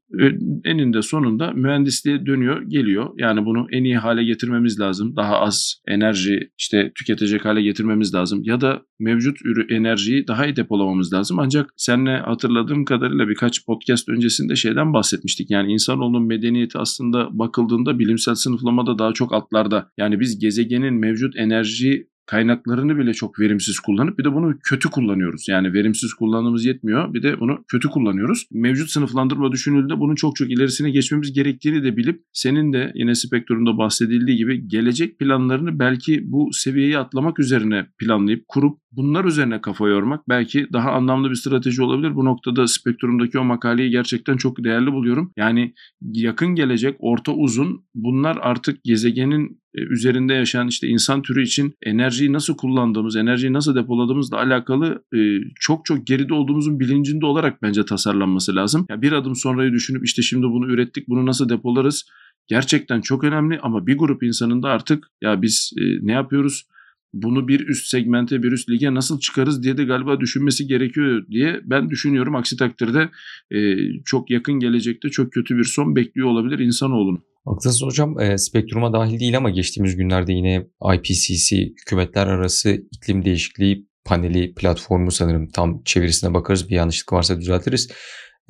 eninde 0.66 1.02
sonunda 1.02 1.52
mühendisliğe 1.52 2.26
dönüyor, 2.26 2.62
geliyor. 2.62 3.10
Yani 3.18 3.46
bunu 3.46 3.68
en 3.72 3.84
iyi 3.84 3.98
hale 3.98 4.24
getirmemiz 4.24 4.80
lazım. 4.80 5.16
Daha 5.16 5.40
az 5.40 5.82
enerji 5.88 6.52
işte 6.58 6.92
tüketecek 6.96 7.46
hale 7.46 7.62
getirmemiz 7.62 8.14
lazım. 8.14 8.42
Ya 8.44 8.62
da 8.62 8.82
mevcut 9.00 9.38
enerjiyi 9.70 10.28
daha 10.28 10.46
iyi 10.46 10.56
depolamamız 10.56 11.14
lazım. 11.14 11.40
Ancak 11.40 11.74
seninle 11.78 12.18
hatırladığım 12.18 12.86
kadarıyla 12.86 13.30
birkaç 13.30 13.66
podcast 13.66 14.10
öncesinde 14.10 14.56
şeyden 14.56 14.94
bahsetmiştik. 14.94 15.52
Yani 15.52 15.72
insanoğlunun 15.74 16.28
medeniyeti 16.28 16.78
aslında 16.78 17.40
bakıldığında 17.40 18.00
bilimsel 18.00 18.36
sınıflamada 18.36 19.00
daha 19.00 19.14
çok 19.14 19.34
altlarda. 19.34 19.92
Yani 19.98 20.20
biz 20.20 20.40
gezegenin 20.40 20.94
mevcut 20.94 21.36
enerji 21.38 22.08
kaynaklarını 22.30 22.98
bile 22.98 23.14
çok 23.14 23.40
verimsiz 23.40 23.80
kullanıp 23.80 24.20
bir 24.20 24.24
de 24.24 24.34
bunu 24.34 24.60
kötü 24.64 24.90
kullanıyoruz. 24.90 25.46
Yani 25.50 25.74
verimsiz 25.74 26.14
kullandığımız 26.14 26.66
yetmiyor 26.66 27.14
bir 27.14 27.24
de 27.24 27.40
bunu 27.40 27.64
kötü 27.68 27.88
kullanıyoruz. 27.88 28.46
Mevcut 28.52 28.90
sınıflandırma 28.90 29.52
düşünüldüğünde 29.52 30.00
bunun 30.00 30.16
çok 30.16 30.36
çok 30.36 30.52
ilerisine 30.52 30.92
geçmemiz 30.92 31.34
gerektiğini 31.34 31.84
de 31.84 31.98
bilip 31.98 32.24
senin 32.34 32.74
de 32.74 32.92
yine 32.96 33.16
spektrumda 33.16 33.78
bahsedildiği 33.78 34.38
gibi 34.38 34.68
gelecek 34.68 35.20
planlarını 35.20 35.80
belki 35.80 36.22
bu 36.32 36.50
seviyeyi 36.52 36.98
atlamak 36.98 37.40
üzerine 37.40 37.88
planlayıp 37.98 38.48
kurup 38.48 38.80
bunlar 38.92 39.26
üzerine 39.26 39.62
kafa 39.62 39.88
yormak 39.88 40.30
belki 40.30 40.68
daha 40.74 40.92
anlamlı 40.92 41.30
bir 41.30 41.36
strateji 41.36 41.84
olabilir. 41.84 42.16
Bu 42.16 42.26
noktada 42.26 42.68
spektrumdaki 42.68 43.40
o 43.40 43.44
makaleyi 43.44 43.92
gerçekten 43.92 44.38
çok 44.38 44.64
değerli 44.64 44.92
buluyorum. 44.92 45.32
Yani 45.38 45.74
yakın 46.02 46.48
gelecek, 46.56 46.96
orta 47.00 47.32
uzun 47.32 47.86
bunlar 47.96 48.38
artık 48.42 48.84
gezegenin 48.84 49.62
e, 49.76 49.82
üzerinde 49.82 50.34
yaşayan 50.34 50.68
işte 50.68 50.88
insan 50.88 51.22
türü 51.22 51.44
için 51.44 51.74
enerjiyi 51.84 52.34
nasıl 52.34 52.58
kullandığımız, 52.58 53.16
enerjiyi 53.16 53.54
nasıl 53.54 53.76
depoladığımızla 53.76 54.38
alakalı 54.38 55.04
e, 55.16 55.20
çok 55.60 55.86
çok 55.86 56.08
geride 56.08 56.34
olduğumuzun 56.34 56.80
bilincinde 56.80 57.26
olarak 57.26 57.62
bence 57.62 57.86
tasarlanması 57.86 58.56
lazım. 58.56 58.86
Ya 58.90 59.02
bir 59.02 59.12
adım 59.12 59.36
sonrayı 59.36 59.72
düşünüp 59.72 60.06
işte 60.06 60.22
şimdi 60.22 60.46
bunu 60.46 60.72
ürettik, 60.72 61.08
bunu 61.08 61.26
nasıl 61.26 61.50
depolarız? 61.50 62.06
Gerçekten 62.48 63.02
çok 63.02 63.24
önemli 63.24 63.60
ama 63.60 63.88
bir 63.88 63.98
grup 63.98 64.24
insanın 64.24 64.64
da 64.64 64.70
artık 64.70 65.08
ya 65.22 65.42
biz 65.42 65.74
e, 65.78 65.82
ne 66.08 66.12
yapıyoruz? 66.12 66.66
Bunu 67.14 67.48
bir 67.48 67.68
üst 67.68 67.88
segmente, 67.88 68.44
bir 68.44 68.52
üst 68.52 68.70
lige 68.70 68.94
nasıl 68.94 69.20
çıkarız 69.20 69.64
diye 69.64 69.78
de 69.78 69.84
galiba 69.84 70.20
düşünmesi 70.20 70.68
gerekiyor 70.68 71.26
diye 71.32 71.60
ben 71.64 71.90
düşünüyorum. 71.90 72.36
Aksi 72.36 72.58
takdirde 72.58 73.10
e, 73.52 73.76
çok 74.06 74.32
yakın 74.32 74.60
gelecekte 74.60 75.10
çok 75.10 75.32
kötü 75.32 75.58
bir 75.58 75.64
son 75.64 75.96
bekliyor 75.96 76.28
olabilir 76.28 76.60
insanoğlunun. 76.60 77.24
Haklısınız 77.46 77.84
hocam. 77.84 78.20
E, 78.20 78.38
spektruma 78.38 78.94
dahil 78.94 79.20
değil 79.20 79.38
ama 79.38 79.50
geçtiğimiz 79.50 79.96
günlerde 79.96 80.34
yine 80.34 80.66
IPCC 80.96 81.58
hükümetler 81.82 82.28
arası 82.28 82.82
iklim 82.92 83.26
değişikliği 83.26 83.90
paneli 84.06 84.54
platformu 84.54 85.12
sanırım 85.12 85.50
tam 85.50 85.82
çevirisine 85.86 86.34
bakarız 86.34 86.70
bir 86.70 86.76
yanlışlık 86.76 87.14
varsa 87.14 87.40
düzeltiriz. 87.40 87.90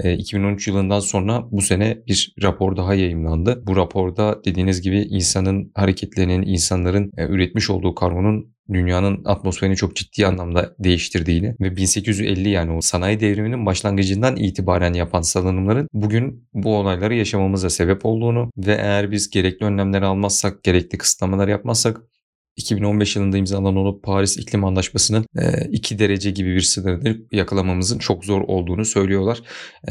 E, 0.03 0.13
2013 0.13 0.67
yılından 0.67 0.99
sonra 0.99 1.43
bu 1.51 1.61
sene 1.61 1.97
bir 2.07 2.35
rapor 2.43 2.77
daha 2.77 2.93
yayımlandı. 2.93 3.63
Bu 3.67 3.75
raporda 3.75 4.41
dediğiniz 4.45 4.81
gibi 4.81 4.97
insanın 4.97 5.71
hareketlerinin, 5.75 6.41
insanların 6.41 7.11
e, 7.17 7.27
üretmiş 7.27 7.69
olduğu 7.69 7.95
karbonun 7.95 8.53
dünyanın 8.73 9.21
atmosferini 9.25 9.75
çok 9.75 9.95
ciddi 9.95 10.27
anlamda 10.27 10.75
değiştirdiğini 10.79 11.55
ve 11.61 11.75
1850 11.75 12.49
yani 12.49 12.71
o 12.71 12.81
sanayi 12.81 13.19
devriminin 13.19 13.65
başlangıcından 13.65 14.35
itibaren 14.35 14.93
yapan 14.93 15.21
salınımların 15.21 15.87
bugün 15.93 16.47
bu 16.53 16.75
olayları 16.75 17.15
yaşamamıza 17.15 17.69
sebep 17.69 18.05
olduğunu 18.05 18.51
ve 18.57 18.73
eğer 18.73 19.11
biz 19.11 19.29
gerekli 19.29 19.65
önlemler 19.65 20.01
almazsak, 20.01 20.63
gerekli 20.63 20.97
kısıtlamalar 20.97 21.47
yapmazsak 21.47 22.01
2015 22.59 23.15
yılında 23.15 23.37
imzalanan 23.37 23.75
o 23.75 23.99
Paris 24.01 24.37
İklim 24.37 24.65
Anlaşması'nın 24.65 25.25
2 25.71 25.99
derece 25.99 26.31
gibi 26.31 26.55
bir 26.55 26.61
sınırını 26.61 27.17
yakalamamızın 27.31 27.99
çok 27.99 28.25
zor 28.25 28.41
olduğunu 28.41 28.85
söylüyorlar. 28.85 29.41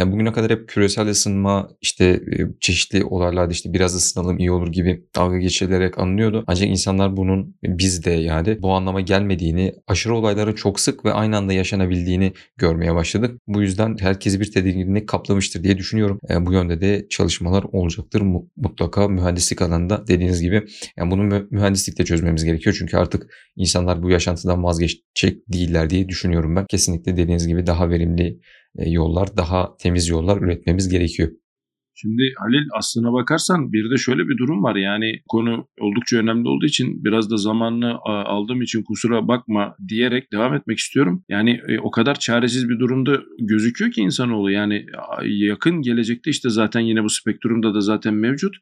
Bugüne 0.00 0.32
kadar 0.32 0.50
hep 0.50 0.68
küresel 0.68 1.08
ısınma 1.08 1.68
işte 1.80 2.20
çeşitli 2.60 3.04
olaylarda 3.04 3.52
işte 3.52 3.72
biraz 3.72 3.94
ısınalım 3.94 4.38
iyi 4.38 4.50
olur 4.50 4.72
gibi 4.72 5.04
dalga 5.16 5.38
geçilerek 5.38 5.98
anlıyordu. 5.98 6.44
Ancak 6.46 6.68
insanlar 6.68 7.16
bunun 7.16 7.54
biz 7.64 8.04
de 8.04 8.10
yani 8.10 8.62
bu 8.62 8.72
anlama 8.72 9.00
gelmediğini, 9.00 9.75
aşırı 9.87 10.14
olayların 10.14 10.54
çok 10.54 10.80
sık 10.80 11.04
ve 11.04 11.12
aynı 11.12 11.37
anda 11.37 11.52
yaşanabildiğini 11.52 12.32
görmeye 12.56 12.94
başladık. 12.94 13.40
Bu 13.46 13.62
yüzden 13.62 13.96
herkesi 14.00 14.40
bir 14.40 14.52
tedirginlik 14.52 15.08
kaplamıştır 15.08 15.64
diye 15.64 15.78
düşünüyorum. 15.78 16.20
Bu 16.40 16.52
yönde 16.52 16.80
de 16.80 17.06
çalışmalar 17.10 17.64
olacaktır 17.72 18.22
mutlaka 18.56 19.08
mühendislik 19.08 19.62
alanında 19.62 20.06
dediğiniz 20.06 20.42
gibi. 20.42 20.62
Yani 20.96 21.10
bunu 21.10 21.46
mühendislikle 21.50 22.04
çözmemiz 22.04 22.44
gerekiyor 22.44 22.58
gerekiyor. 22.59 22.77
Çünkü 22.79 22.97
artık 22.97 23.27
insanlar 23.57 24.03
bu 24.03 24.11
yaşantıdan 24.11 24.65
vazgeçecek 24.65 25.53
değiller 25.53 25.91
diye 25.91 26.09
düşünüyorum 26.09 26.57
ben. 26.57 26.67
Kesinlikle 26.67 27.17
dediğiniz 27.17 27.49
gibi 27.49 27.67
daha 27.67 27.91
verimli 27.91 28.41
e, 28.79 28.91
yollar, 28.91 29.37
daha 29.37 29.77
temiz 29.77 30.09
yollar 30.09 30.43
üretmemiz 30.43 30.88
gerekiyor. 30.88 31.31
Şimdi 32.00 32.23
Halil 32.37 32.69
aslına 32.79 33.12
bakarsan 33.12 33.73
bir 33.73 33.91
de 33.91 33.97
şöyle 33.97 34.29
bir 34.29 34.38
durum 34.38 34.62
var. 34.62 34.77
Yani 34.77 35.21
konu 35.29 35.69
oldukça 35.81 36.17
önemli 36.17 36.49
olduğu 36.49 36.67
için 36.67 37.05
biraz 37.05 37.31
da 37.31 37.37
zamanını 37.37 37.99
aldığım 38.05 38.62
için 38.62 38.83
kusura 38.83 39.29
bakma 39.29 39.77
diyerek 39.88 40.33
devam 40.33 40.55
etmek 40.55 40.79
istiyorum. 40.79 41.25
Yani 41.29 41.61
e, 41.69 41.79
o 41.79 41.91
kadar 41.91 42.15
çaresiz 42.19 42.69
bir 42.69 42.79
durumda 42.79 43.21
gözüküyor 43.38 43.91
ki 43.91 44.00
insanoğlu. 44.00 44.50
Yani 44.50 44.87
yakın 45.25 45.83
gelecekte 45.83 46.31
işte 46.31 46.50
zaten 46.50 46.81
yine 46.81 47.05
bu 47.05 47.11
spektrumda 47.11 47.75
da 47.75 47.81
zaten 47.81 48.15
mevcut. 48.15 48.57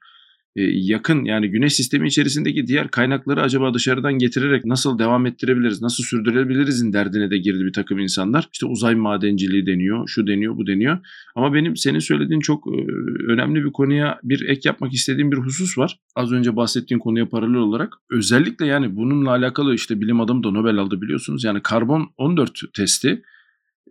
E, 0.56 0.62
yakın 0.62 1.24
yani 1.24 1.48
güneş 1.50 1.74
sistemi 1.74 2.08
içerisindeki 2.08 2.66
diğer 2.66 2.88
kaynakları 2.88 3.42
acaba 3.42 3.74
dışarıdan 3.74 4.12
getirerek 4.12 4.64
nasıl 4.64 4.98
devam 4.98 5.26
ettirebiliriz, 5.26 5.82
nasıl 5.82 6.04
sürdürebilirizin 6.04 6.92
derdine 6.92 7.30
de 7.30 7.38
girdi 7.38 7.64
bir 7.64 7.72
takım 7.72 7.98
insanlar. 7.98 8.48
İşte 8.52 8.66
uzay 8.66 8.94
madenciliği 8.94 9.66
deniyor, 9.66 10.08
şu 10.08 10.26
deniyor, 10.26 10.56
bu 10.56 10.66
deniyor. 10.66 10.98
Ama 11.34 11.54
benim 11.54 11.76
senin 11.76 11.98
söylediğin 11.98 12.40
çok 12.40 12.66
e, 12.66 12.92
önemli 13.32 13.64
bir 13.64 13.72
konuya 13.72 14.20
bir 14.22 14.48
ek 14.48 14.60
yapmak 14.64 14.92
istediğim 14.92 15.32
bir 15.32 15.36
husus 15.36 15.78
var. 15.78 15.98
Az 16.14 16.32
önce 16.32 16.56
bahsettiğin 16.56 16.98
konuya 16.98 17.28
paralel 17.28 17.56
olarak. 17.56 17.94
Özellikle 18.10 18.66
yani 18.66 18.96
bununla 18.96 19.30
alakalı 19.30 19.74
işte 19.74 20.00
bilim 20.00 20.20
adamı 20.20 20.44
da 20.44 20.50
Nobel 20.50 20.78
aldı 20.78 21.02
biliyorsunuz. 21.02 21.44
Yani 21.44 21.60
karbon 21.62 22.10
14 22.16 22.60
testi 22.74 23.22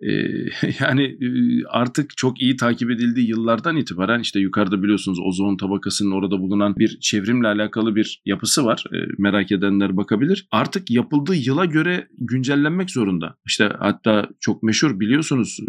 yani 0.80 1.18
artık 1.70 2.18
çok 2.18 2.42
iyi 2.42 2.56
takip 2.56 2.92
edildiği 2.92 3.30
yıllardan 3.30 3.78
itibaren 3.78 4.20
işte 4.20 4.40
yukarıda 4.40 4.84
biliyorsunuz 4.84 5.20
ozon 5.20 5.58
tabakasının 5.58 6.12
orada 6.12 6.40
bulunan 6.40 6.76
bir 6.76 6.98
çevrimle 7.00 7.48
alakalı 7.48 7.96
bir 7.96 8.22
yapısı 8.26 8.66
var. 8.66 8.84
Merak 9.18 9.52
edenler 9.52 9.98
bakabilir. 9.98 10.48
Artık 10.52 10.92
yapıldığı 10.92 11.36
yıla 11.36 11.66
göre 11.66 12.08
güncellenmek 12.18 12.90
zorunda. 12.92 13.36
İşte 13.46 13.72
hatta 13.80 14.30
çok 14.40 14.64
meşhur 14.64 15.00
biliyorsunuz 15.00 15.60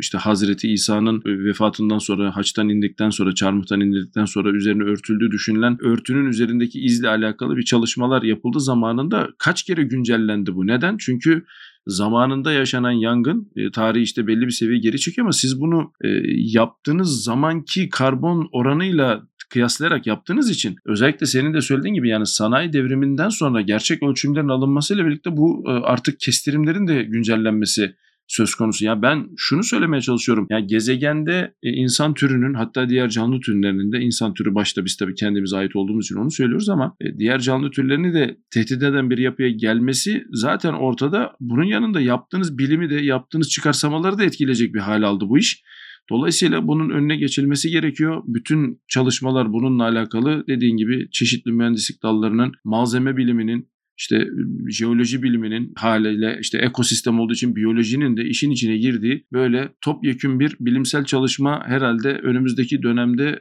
işte 0.00 0.18
Hazreti 0.18 0.72
İsa'nın 0.72 1.22
vefatından 1.24 1.98
sonra 1.98 2.36
haçtan 2.36 2.68
indikten 2.68 3.10
sonra 3.10 3.34
çarmıhtan 3.34 3.80
indikten 3.80 4.24
sonra 4.24 4.50
üzerine 4.50 4.82
örtüldüğü 4.82 5.30
düşünülen 5.30 5.78
örtünün 5.80 6.26
üzerindeki 6.26 6.80
izle 6.80 7.08
alakalı 7.08 7.56
bir 7.56 7.62
çalışmalar 7.62 8.22
yapıldı 8.22 8.60
zamanında 8.60 9.28
kaç 9.38 9.62
kere 9.62 9.82
güncellendi 9.82 10.54
bu? 10.54 10.66
Neden? 10.66 10.96
Çünkü 10.96 11.44
zamanında 11.86 12.52
yaşanan 12.52 12.90
yangın 12.90 13.50
e, 13.56 13.70
tarihi 13.70 14.02
işte 14.02 14.26
belli 14.26 14.46
bir 14.46 14.50
seviye 14.50 14.78
geri 14.78 15.00
çekiyor 15.00 15.24
ama 15.24 15.32
siz 15.32 15.60
bunu 15.60 15.92
e, 16.04 16.08
yaptığınız 16.36 17.24
zamanki 17.24 17.88
karbon 17.88 18.48
oranıyla 18.52 19.22
kıyaslayarak 19.50 20.06
yaptığınız 20.06 20.50
için 20.50 20.76
özellikle 20.84 21.26
senin 21.26 21.54
de 21.54 21.60
söylediğin 21.60 21.94
gibi 21.94 22.08
yani 22.08 22.26
sanayi 22.26 22.72
devriminden 22.72 23.28
sonra 23.28 23.60
gerçek 23.60 24.02
ölçümlerin 24.02 24.48
alınmasıyla 24.48 25.06
birlikte 25.06 25.36
bu 25.36 25.64
e, 25.66 25.70
artık 25.70 26.20
kestirimlerin 26.20 26.86
de 26.86 27.02
güncellenmesi 27.02 27.94
söz 28.28 28.54
konusu. 28.54 28.84
Ya 28.84 29.02
ben 29.02 29.28
şunu 29.36 29.64
söylemeye 29.64 30.00
çalışıyorum. 30.00 30.46
Ya 30.50 30.60
gezegende 30.60 31.54
e, 31.62 31.70
insan 31.70 32.14
türünün 32.14 32.54
hatta 32.54 32.88
diğer 32.88 33.08
canlı 33.08 33.40
türlerinin 33.40 33.92
de 33.92 33.98
insan 33.98 34.34
türü 34.34 34.54
başta 34.54 34.84
biz 34.84 34.96
tabii 34.96 35.14
kendimize 35.14 35.56
ait 35.56 35.76
olduğumuz 35.76 36.06
için 36.06 36.16
onu 36.16 36.30
söylüyoruz 36.30 36.68
ama 36.68 36.96
e, 37.00 37.18
diğer 37.18 37.38
canlı 37.38 37.70
türlerini 37.70 38.14
de 38.14 38.36
tehdit 38.50 38.82
eden 38.82 39.10
bir 39.10 39.18
yapıya 39.18 39.48
gelmesi 39.48 40.24
zaten 40.32 40.72
ortada. 40.72 41.32
Bunun 41.40 41.64
yanında 41.64 42.00
yaptığınız 42.00 42.58
bilimi 42.58 42.90
de 42.90 42.94
yaptığınız 42.94 43.48
çıkarsamaları 43.48 44.18
da 44.18 44.24
etkileyecek 44.24 44.74
bir 44.74 44.80
hal 44.80 45.02
aldı 45.02 45.24
bu 45.28 45.38
iş. 45.38 45.62
Dolayısıyla 46.10 46.68
bunun 46.68 46.90
önüne 46.90 47.16
geçilmesi 47.16 47.70
gerekiyor. 47.70 48.22
Bütün 48.26 48.80
çalışmalar 48.88 49.52
bununla 49.52 49.84
alakalı 49.84 50.44
dediğin 50.48 50.76
gibi 50.76 51.08
çeşitli 51.10 51.52
mühendislik 51.52 52.02
dallarının, 52.02 52.52
malzeme 52.64 53.16
biliminin, 53.16 53.68
işte 53.98 54.28
jeoloji 54.68 55.22
biliminin 55.22 55.72
haliyle 55.76 56.38
işte 56.40 56.58
ekosistem 56.58 57.20
olduğu 57.20 57.32
için 57.32 57.56
biyolojinin 57.56 58.16
de 58.16 58.24
işin 58.24 58.50
içine 58.50 58.76
girdiği 58.76 59.26
böyle 59.32 59.72
topyekün 59.80 60.40
bir 60.40 60.56
bilimsel 60.60 61.04
çalışma 61.04 61.62
herhalde 61.66 62.08
önümüzdeki 62.08 62.82
dönemde 62.82 63.40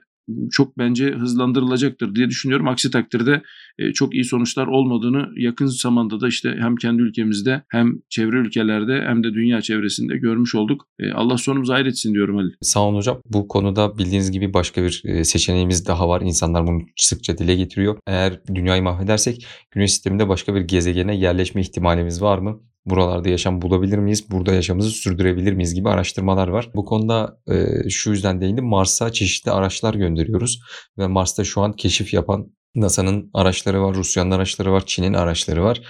çok 0.51 0.77
bence 0.77 1.11
hızlandırılacaktır 1.11 2.15
diye 2.15 2.29
düşünüyorum. 2.29 2.67
Aksi 2.67 2.91
takdirde 2.91 3.41
e, 3.79 3.93
çok 3.93 4.13
iyi 4.13 4.23
sonuçlar 4.23 4.67
olmadığını 4.67 5.27
yakın 5.37 5.65
zamanda 5.65 6.21
da 6.21 6.27
işte 6.27 6.55
hem 6.59 6.75
kendi 6.75 7.01
ülkemizde 7.01 7.63
hem 7.69 7.99
çevre 8.09 8.37
ülkelerde 8.37 9.03
hem 9.07 9.23
de 9.23 9.33
dünya 9.33 9.61
çevresinde 9.61 10.17
görmüş 10.17 10.55
olduk. 10.55 10.87
E, 10.99 11.11
Allah 11.11 11.37
sonumuzu 11.37 11.73
hayretsin 11.73 12.13
diyorum 12.13 12.37
Ali. 12.37 12.51
Sağ 12.61 12.79
olun 12.79 12.97
hocam. 12.97 13.21
Bu 13.25 13.47
konuda 13.47 13.97
bildiğiniz 13.97 14.31
gibi 14.31 14.53
başka 14.53 14.83
bir 14.83 15.01
e, 15.05 15.23
seçeneğimiz 15.23 15.87
daha 15.87 16.09
var. 16.09 16.21
İnsanlar 16.21 16.67
bunu 16.67 16.81
sıkça 16.97 17.37
dile 17.37 17.55
getiriyor. 17.55 17.97
Eğer 18.07 18.41
dünyayı 18.55 18.83
mahvedersek 18.83 19.45
güneş 19.71 19.91
sisteminde 19.91 20.29
başka 20.29 20.55
bir 20.55 20.61
gezegene 20.61 21.15
yerleşme 21.17 21.61
ihtimalimiz 21.61 22.21
var 22.21 22.37
mı? 22.37 22.61
Buralarda 22.85 23.29
yaşam 23.29 23.61
bulabilir 23.61 23.97
miyiz? 23.97 24.31
Burada 24.31 24.53
yaşamımızı 24.53 24.89
sürdürebilir 24.89 25.53
miyiz 25.53 25.73
gibi 25.73 25.89
araştırmalar 25.89 26.47
var. 26.47 26.69
Bu 26.75 26.85
konuda 26.85 27.37
e, 27.51 27.89
şu 27.89 28.09
yüzden 28.09 28.41
değindim. 28.41 28.65
Mars'a 28.65 29.11
çeşitli 29.11 29.51
araçlar 29.51 29.93
gönderiyoruz 29.93 30.59
ve 30.97 31.07
Mars'ta 31.07 31.43
şu 31.43 31.61
an 31.61 31.73
keşif 31.73 32.13
yapan 32.13 32.51
NASA'nın 32.75 33.29
araçları 33.33 33.81
var, 33.81 33.95
Rusya'nın 33.95 34.31
araçları 34.31 34.71
var, 34.71 34.83
Çin'in 34.85 35.13
araçları 35.13 35.63
var. 35.63 35.81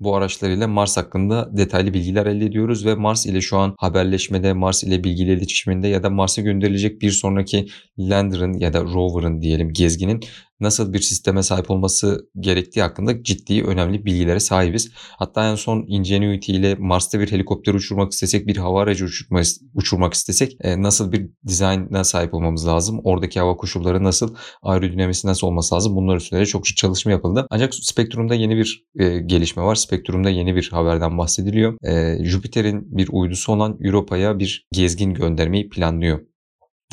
Bu 0.00 0.16
araçlarıyla 0.16 0.68
Mars 0.68 0.96
hakkında 0.96 1.56
detaylı 1.56 1.94
bilgiler 1.94 2.26
elde 2.26 2.44
ediyoruz 2.44 2.86
ve 2.86 2.94
Mars 2.94 3.26
ile 3.26 3.40
şu 3.40 3.58
an 3.58 3.74
haberleşmede, 3.78 4.52
Mars 4.52 4.84
ile 4.84 5.04
bilgili 5.04 5.32
iletişiminde 5.32 5.88
ya 5.88 6.02
da 6.02 6.10
Mars'a 6.10 6.42
gönderilecek 6.42 7.02
bir 7.02 7.10
sonraki 7.10 7.66
lander'ın 7.98 8.52
ya 8.52 8.72
da 8.72 8.82
rover'ın 8.82 9.40
diyelim 9.42 9.72
gezginin 9.72 10.20
nasıl 10.64 10.92
bir 10.92 10.98
sisteme 11.00 11.42
sahip 11.42 11.70
olması 11.70 12.28
gerektiği 12.40 12.82
hakkında 12.82 13.22
ciddi 13.22 13.62
önemli 13.62 14.04
bilgilere 14.04 14.40
sahibiz. 14.40 14.90
Hatta 15.18 15.50
en 15.50 15.54
son 15.54 15.84
Ingenuity 15.88 16.52
ile 16.52 16.74
Mars'ta 16.74 17.20
bir 17.20 17.32
helikopter 17.32 17.74
uçurmak 17.74 18.12
istesek, 18.12 18.46
bir 18.46 18.56
hava 18.56 18.82
aracı 18.82 19.04
uçurma, 19.04 19.40
uçurmak 19.74 20.14
istesek 20.14 20.56
e, 20.60 20.82
nasıl 20.82 21.12
bir 21.12 21.30
dizayna 21.46 22.04
sahip 22.04 22.34
olmamız 22.34 22.66
lazım? 22.66 23.00
Oradaki 23.04 23.40
hava 23.40 23.56
koşulları 23.56 24.04
nasıl, 24.04 24.34
aerodinamisi 24.62 25.26
nasıl 25.26 25.46
olması 25.46 25.74
lazım? 25.74 25.96
Bunlar 25.96 26.16
üstüne 26.16 26.46
çok 26.46 26.64
çalışma 26.66 27.12
yapıldı. 27.12 27.46
Ancak 27.50 27.74
spektrumda 27.74 28.34
yeni 28.34 28.56
bir 28.56 28.84
e, 28.98 29.18
gelişme 29.18 29.62
var. 29.62 29.74
Spektrum'da 29.74 30.30
yeni 30.30 30.56
bir 30.56 30.68
haberden 30.72 31.18
bahsediliyor. 31.18 31.74
E, 31.84 32.24
Jüpiter'in 32.24 32.96
bir 32.96 33.08
uydusu 33.12 33.52
olan 33.52 33.78
Europa'ya 33.80 34.38
bir 34.38 34.66
gezgin 34.72 35.14
göndermeyi 35.14 35.68
planlıyor 35.68 36.20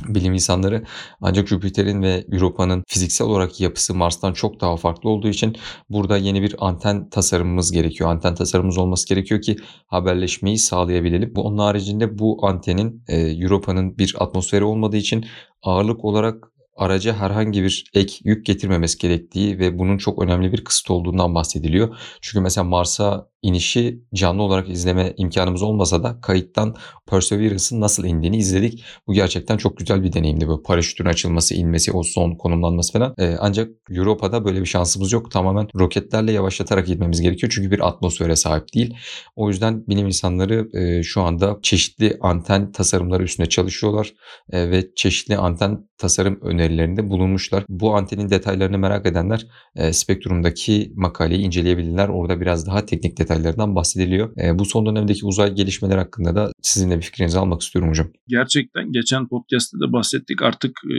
bilim 0.07 0.33
insanları 0.33 0.83
ancak 1.21 1.47
Jüpiter'in 1.47 2.01
ve 2.01 2.25
Europa'nın 2.31 2.83
fiziksel 2.87 3.27
olarak 3.27 3.61
yapısı 3.61 3.95
Mars'tan 3.95 4.33
çok 4.33 4.61
daha 4.61 4.77
farklı 4.77 5.09
olduğu 5.09 5.27
için 5.27 5.55
burada 5.89 6.17
yeni 6.17 6.41
bir 6.41 6.55
anten 6.59 7.09
tasarımımız 7.09 7.71
gerekiyor. 7.71 8.09
Anten 8.09 8.35
tasarımımız 8.35 8.77
olması 8.77 9.07
gerekiyor 9.07 9.41
ki 9.41 9.55
haberleşmeyi 9.87 10.57
sağlayabilelim. 10.57 11.33
Onun 11.35 11.57
haricinde 11.57 12.19
bu 12.19 12.45
antenin 12.47 13.03
e, 13.07 13.17
Europa'nın 13.17 13.97
bir 13.97 14.15
atmosferi 14.19 14.63
olmadığı 14.63 14.97
için 14.97 15.25
ağırlık 15.63 16.05
olarak 16.05 16.51
araca 16.77 17.13
herhangi 17.13 17.63
bir 17.63 17.85
ek 17.93 18.13
yük 18.23 18.45
getirmemesi 18.45 18.97
gerektiği 18.97 19.59
ve 19.59 19.79
bunun 19.79 19.97
çok 19.97 20.23
önemli 20.23 20.51
bir 20.51 20.63
kısıt 20.63 20.91
olduğundan 20.91 21.35
bahsediliyor. 21.35 21.97
Çünkü 22.21 22.41
mesela 22.41 22.63
Mars'a 22.63 23.30
inişi 23.41 24.01
canlı 24.13 24.43
olarak 24.43 24.69
izleme 24.69 25.13
imkanımız 25.17 25.61
olmasa 25.61 26.03
da 26.03 26.21
kayıttan 26.21 26.75
Perseverance'ın 27.07 27.81
nasıl 27.81 28.05
indiğini 28.05 28.37
izledik. 28.37 28.83
Bu 29.07 29.13
gerçekten 29.13 29.57
çok 29.57 29.77
güzel 29.77 30.03
bir 30.03 30.13
deneyimdi. 30.13 30.47
Böyle 30.47 30.61
paraşütün 30.61 31.05
açılması, 31.05 31.55
inmesi, 31.55 31.91
o 31.91 32.03
son 32.03 32.35
konumlanması 32.35 32.93
falan. 32.93 33.13
Ee, 33.17 33.35
ancak 33.39 33.69
Europa'da 33.89 34.45
böyle 34.45 34.61
bir 34.61 34.65
şansımız 34.65 35.11
yok. 35.11 35.31
Tamamen 35.31 35.67
roketlerle 35.75 36.31
yavaşlatarak 36.31 36.87
gitmemiz 36.87 37.21
gerekiyor. 37.21 37.51
Çünkü 37.55 37.71
bir 37.71 37.87
atmosfere 37.87 38.35
sahip 38.35 38.73
değil. 38.73 38.95
O 39.35 39.49
yüzden 39.49 39.87
bilim 39.87 40.07
insanları 40.07 40.69
e, 40.73 41.03
şu 41.03 41.21
anda 41.21 41.57
çeşitli 41.61 42.17
anten 42.21 42.71
tasarımları 42.71 43.23
üstüne 43.23 43.49
çalışıyorlar. 43.49 44.13
E, 44.51 44.71
ve 44.71 44.93
çeşitli 44.95 45.37
anten 45.37 45.87
tasarım 45.97 46.39
önerilerinde 46.41 47.09
bulunmuşlar. 47.09 47.63
Bu 47.69 47.95
antenin 47.95 48.29
detaylarını 48.29 48.77
merak 48.77 49.05
edenler 49.05 49.47
e, 49.75 49.93
Spektrum'daki 49.93 50.91
makaleyi 50.95 51.41
inceleyebilirler. 51.41 52.09
Orada 52.09 52.41
biraz 52.41 52.67
daha 52.67 52.85
teknik 52.85 53.17
detaylardan 53.31 53.75
bahsediliyor. 53.75 54.37
E, 54.37 54.59
bu 54.59 54.65
son 54.65 54.85
dönemdeki 54.85 55.25
uzay 55.25 55.55
gelişmeler 55.55 55.97
hakkında 55.97 56.35
da 56.35 56.51
sizinle 56.61 56.97
bir 56.97 57.01
fikrinizi 57.01 57.39
almak 57.39 57.61
istiyorum 57.61 57.89
hocam. 57.89 58.07
Gerçekten 58.27 58.91
geçen 58.91 59.27
podcast'te 59.27 59.77
de 59.77 59.93
bahsettik. 59.93 60.41
Artık 60.41 60.71
e, 60.85 60.93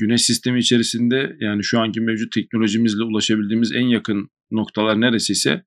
güneş 0.00 0.22
sistemi 0.22 0.58
içerisinde 0.58 1.36
yani 1.40 1.64
şu 1.64 1.80
anki 1.80 2.00
mevcut 2.00 2.32
teknolojimizle 2.32 3.02
ulaşabildiğimiz 3.02 3.72
en 3.72 3.86
yakın 3.86 4.28
noktalar 4.50 5.00
neresiyse 5.00 5.64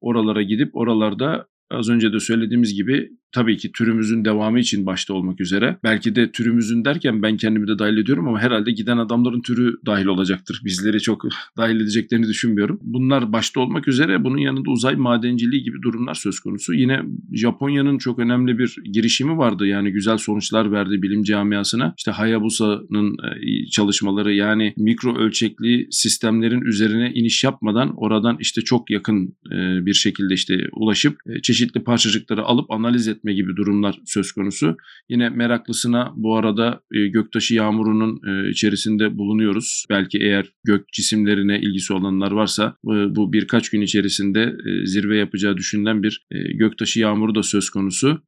oralara 0.00 0.42
gidip 0.42 0.76
oralarda 0.76 1.46
az 1.70 1.88
önce 1.88 2.12
de 2.12 2.20
söylediğimiz 2.20 2.74
gibi 2.74 3.08
tabii 3.32 3.56
ki 3.56 3.72
türümüzün 3.72 4.24
devamı 4.24 4.60
için 4.60 4.86
başta 4.86 5.14
olmak 5.14 5.40
üzere. 5.40 5.78
Belki 5.84 6.14
de 6.14 6.32
türümüzün 6.32 6.84
derken 6.84 7.22
ben 7.22 7.36
kendimi 7.36 7.68
de 7.68 7.78
dahil 7.78 7.96
ediyorum 7.96 8.28
ama 8.28 8.40
herhalde 8.40 8.70
giden 8.70 8.98
adamların 8.98 9.40
türü 9.40 9.76
dahil 9.86 10.06
olacaktır. 10.06 10.60
Bizleri 10.64 11.00
çok 11.00 11.24
dahil 11.56 11.80
edeceklerini 11.80 12.26
düşünmüyorum. 12.26 12.80
Bunlar 12.82 13.32
başta 13.32 13.60
olmak 13.60 13.88
üzere 13.88 14.24
bunun 14.24 14.38
yanında 14.38 14.70
uzay 14.70 14.96
madenciliği 14.96 15.62
gibi 15.62 15.82
durumlar 15.82 16.14
söz 16.14 16.40
konusu. 16.40 16.74
Yine 16.74 17.02
Japonya'nın 17.32 17.98
çok 17.98 18.18
önemli 18.18 18.58
bir 18.58 18.76
girişimi 18.92 19.38
vardı. 19.38 19.66
Yani 19.66 19.92
güzel 19.92 20.18
sonuçlar 20.18 20.72
verdi 20.72 21.02
bilim 21.02 21.22
camiasına. 21.22 21.94
İşte 21.98 22.10
Hayabusa'nın 22.10 23.12
e, 23.12 23.66
çalışmaları 23.66 24.34
yani 24.34 24.74
mikro 24.76 25.16
ölçekli 25.18 25.88
sistemlerin 25.90 26.60
üzerine 26.60 27.12
iniş 27.14 27.44
yapmadan 27.44 27.92
oradan 27.96 28.36
işte 28.40 28.60
çok 28.60 28.90
yakın 28.90 29.36
e, 29.52 29.86
bir 29.86 29.94
şekilde 29.94 30.34
işte 30.34 30.58
ulaşıp 30.72 31.18
e, 31.26 31.42
çeşitli 31.42 31.84
parçacıkları 31.84 32.42
alıp 32.42 32.70
analiz 32.70 33.08
etme 33.18 33.34
gibi 33.34 33.56
durumlar 33.56 33.98
söz 34.06 34.32
konusu. 34.32 34.76
Yine 35.08 35.28
meraklısına 35.28 36.12
bu 36.16 36.36
arada 36.36 36.80
göktaşı 36.90 37.54
yağmurunun 37.54 38.20
içerisinde 38.50 39.18
bulunuyoruz. 39.18 39.86
Belki 39.90 40.18
eğer 40.18 40.52
gök 40.64 40.88
cisimlerine 40.92 41.60
ilgisi 41.60 41.92
olanlar 41.92 42.30
varsa 42.30 42.76
bu 42.84 43.32
birkaç 43.32 43.70
gün 43.70 43.80
içerisinde 43.80 44.56
zirve 44.84 45.16
yapacağı 45.16 45.56
düşünülen 45.56 46.02
bir 46.02 46.26
göktaşı 46.54 47.00
yağmuru 47.00 47.34
da 47.34 47.42
söz 47.42 47.70
konusu. 47.70 48.22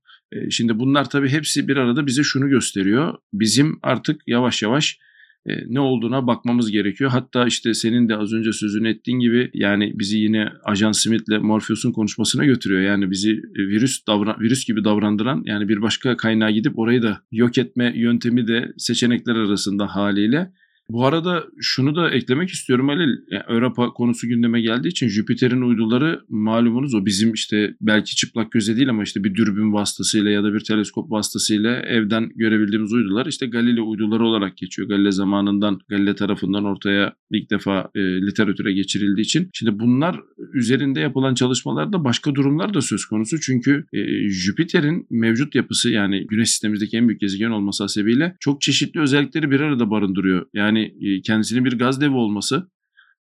Şimdi 0.50 0.78
bunlar 0.78 1.10
tabii 1.10 1.28
hepsi 1.28 1.68
bir 1.68 1.76
arada 1.76 2.06
bize 2.06 2.22
şunu 2.22 2.48
gösteriyor. 2.48 3.14
Bizim 3.32 3.78
artık 3.82 4.20
yavaş 4.26 4.62
yavaş 4.62 4.98
e, 5.46 5.52
ne 5.68 5.80
olduğuna 5.80 6.26
bakmamız 6.26 6.70
gerekiyor. 6.70 7.10
Hatta 7.10 7.46
işte 7.46 7.74
senin 7.74 8.08
de 8.08 8.16
az 8.16 8.32
önce 8.32 8.52
sözünü 8.52 8.88
ettiğin 8.88 9.18
gibi 9.18 9.50
yani 9.54 9.92
bizi 9.94 10.18
yine 10.18 10.48
Ajan 10.64 10.92
Smith'le 10.92 11.42
Morpheus'un 11.42 11.92
konuşmasına 11.92 12.44
götürüyor. 12.44 12.80
Yani 12.80 13.10
bizi 13.10 13.30
e, 13.30 13.58
virüs 13.58 14.06
davran 14.06 14.40
virüs 14.40 14.66
gibi 14.66 14.84
davrandıran 14.84 15.42
yani 15.44 15.68
bir 15.68 15.82
başka 15.82 16.16
kaynağa 16.16 16.50
gidip 16.50 16.78
orayı 16.78 17.02
da 17.02 17.22
yok 17.32 17.58
etme 17.58 17.92
yöntemi 17.96 18.46
de 18.46 18.72
seçenekler 18.78 19.34
arasında 19.34 19.86
haliyle. 19.86 20.52
Bu 20.92 21.06
arada 21.06 21.44
şunu 21.60 21.96
da 21.96 22.10
eklemek 22.10 22.50
istiyorum 22.50 22.88
Halil. 22.88 23.16
Yani 23.30 23.42
Avrupa 23.42 23.90
konusu 23.90 24.28
gündeme 24.28 24.60
geldiği 24.60 24.88
için 24.88 25.08
Jüpiter'in 25.08 25.62
uyduları 25.62 26.20
malumunuz 26.28 26.94
o 26.94 27.06
bizim 27.06 27.32
işte 27.32 27.76
belki 27.80 28.16
çıplak 28.16 28.52
göze 28.52 28.76
değil 28.76 28.90
ama 28.90 29.02
işte 29.02 29.24
bir 29.24 29.34
dürbün 29.34 29.72
vasıtasıyla 29.72 30.30
ya 30.30 30.44
da 30.44 30.54
bir 30.54 30.60
teleskop 30.60 31.10
vasıtasıyla 31.10 31.76
evden 31.76 32.30
görebildiğimiz 32.36 32.92
uydular 32.92 33.26
işte 33.26 33.46
Galileo 33.46 33.90
uyduları 33.90 34.24
olarak 34.24 34.56
geçiyor. 34.56 34.88
Galileo 34.88 35.10
zamanından 35.10 35.80
Galileo 35.88 36.14
tarafından 36.14 36.64
ortaya 36.64 37.14
ilk 37.30 37.50
defa 37.50 37.90
e, 37.94 38.00
literatüre 38.00 38.72
geçirildiği 38.72 39.24
için. 39.24 39.50
Şimdi 39.52 39.78
bunlar 39.78 40.20
üzerinde 40.52 41.00
yapılan 41.00 41.34
çalışmalarda 41.34 42.04
başka 42.04 42.34
durumlar 42.34 42.74
da 42.74 42.80
söz 42.80 43.04
konusu. 43.04 43.40
Çünkü 43.40 43.84
e, 43.92 44.28
Jüpiter'in 44.28 45.06
mevcut 45.10 45.54
yapısı 45.54 45.90
yani 45.90 46.26
Güneş 46.26 46.50
sistemimizdeki 46.50 46.96
en 46.96 47.08
büyük 47.08 47.20
gezegen 47.20 47.50
olması 47.50 47.84
hasebiyle 47.84 48.36
çok 48.40 48.60
çeşitli 48.60 49.00
özellikleri 49.00 49.50
bir 49.50 49.60
arada 49.60 49.90
barındırıyor. 49.90 50.46
Yani 50.54 50.79
yani 50.80 51.22
kendisinin 51.22 51.64
bir 51.64 51.78
gaz 51.78 52.00
devi 52.00 52.14
olması, 52.14 52.70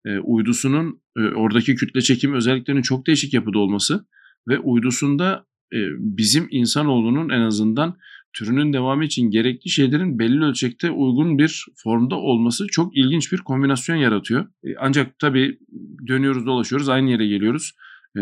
e, 0.05 0.19
uydusunun 0.19 1.01
e, 1.17 1.21
oradaki 1.21 1.75
kütle 1.75 2.01
çekim 2.01 2.33
özelliklerinin 2.33 2.81
çok 2.81 3.07
değişik 3.07 3.33
yapıda 3.33 3.59
olması 3.59 4.05
ve 4.47 4.59
uydusunda 4.59 5.45
e, 5.73 5.77
bizim 5.99 6.47
insanoğlunun 6.51 7.29
en 7.29 7.41
azından 7.41 7.97
türünün 8.33 8.73
devamı 8.73 9.05
için 9.05 9.31
gerekli 9.31 9.69
şeylerin 9.69 10.19
belli 10.19 10.43
ölçekte 10.43 10.91
uygun 10.91 11.37
bir 11.37 11.65
formda 11.83 12.15
olması 12.15 12.67
çok 12.67 12.97
ilginç 12.97 13.31
bir 13.31 13.37
kombinasyon 13.37 13.95
yaratıyor. 13.95 14.47
Ancak 14.79 15.19
tabii 15.19 15.59
dönüyoruz 16.07 16.45
dolaşıyoruz 16.45 16.89
aynı 16.89 17.09
yere 17.09 17.27
geliyoruz. 17.27 17.71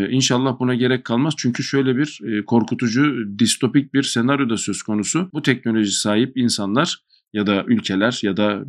İnşallah 0.09 0.59
buna 0.59 0.75
gerek 0.75 1.05
kalmaz 1.05 1.33
çünkü 1.37 1.63
şöyle 1.63 1.97
bir 1.97 2.19
korkutucu 2.47 3.15
distopik 3.39 3.93
bir 3.93 4.03
senaryo 4.03 4.49
da 4.49 4.57
söz 4.57 4.83
konusu. 4.83 5.29
Bu 5.33 5.41
teknoloji 5.41 5.91
sahip 5.91 6.37
insanlar 6.37 6.97
ya 7.33 7.47
da 7.47 7.63
ülkeler 7.67 8.19
ya 8.23 8.37
da 8.37 8.63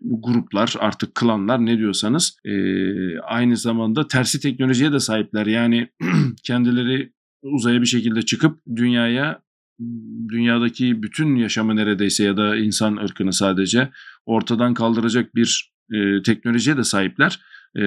gruplar 0.00 0.74
artık 0.78 1.14
klanlar 1.14 1.66
ne 1.66 1.78
diyorsanız 1.78 2.36
e, 2.44 2.54
aynı 3.18 3.56
zamanda 3.56 4.06
tersi 4.06 4.40
teknolojiye 4.40 4.92
de 4.92 5.00
sahipler. 5.00 5.46
Yani 5.46 5.88
kendileri 6.44 7.12
uzaya 7.42 7.80
bir 7.80 7.86
şekilde 7.86 8.22
çıkıp 8.22 8.58
dünyaya 8.76 9.42
dünyadaki 10.28 11.02
bütün 11.02 11.36
yaşamı 11.36 11.76
neredeyse 11.76 12.24
ya 12.24 12.36
da 12.36 12.56
insan 12.56 12.96
ırkını 12.96 13.32
sadece 13.32 13.90
ortadan 14.26 14.74
kaldıracak 14.74 15.34
bir 15.34 15.72
e, 15.92 16.22
teknolojiye 16.22 16.76
de 16.76 16.84
sahipler. 16.84 17.40
E, 17.76 17.80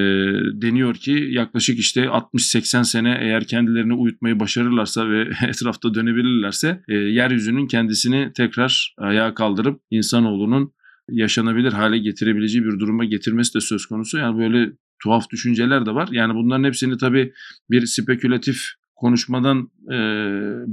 deniyor 0.61 0.95
ki 0.95 1.27
yaklaşık 1.29 1.79
işte 1.79 2.01
60-80 2.01 2.83
sene 2.85 3.17
eğer 3.21 3.47
kendilerini 3.47 3.93
uyutmayı 3.93 4.39
başarırlarsa 4.39 5.09
ve 5.09 5.21
etrafta 5.47 5.93
dönebilirlerse 5.93 6.83
e, 6.87 6.93
yeryüzünün 6.93 7.67
kendisini 7.67 8.31
tekrar 8.33 8.95
ayağa 8.97 9.33
kaldırıp 9.33 9.81
insanoğlunun 9.91 10.73
yaşanabilir 11.09 11.73
hale 11.73 11.97
getirebileceği 11.97 12.65
bir 12.65 12.79
duruma 12.79 13.05
getirmesi 13.05 13.53
de 13.53 13.61
söz 13.61 13.85
konusu. 13.85 14.17
Yani 14.17 14.37
böyle 14.37 14.71
tuhaf 15.03 15.29
düşünceler 15.29 15.85
de 15.85 15.91
var. 15.91 16.09
Yani 16.11 16.33
bunların 16.33 16.63
hepsini 16.63 16.97
tabii 16.97 17.33
bir 17.69 17.85
spekülatif 17.85 18.57
konuşmadan 18.95 19.71
e, 19.91 19.97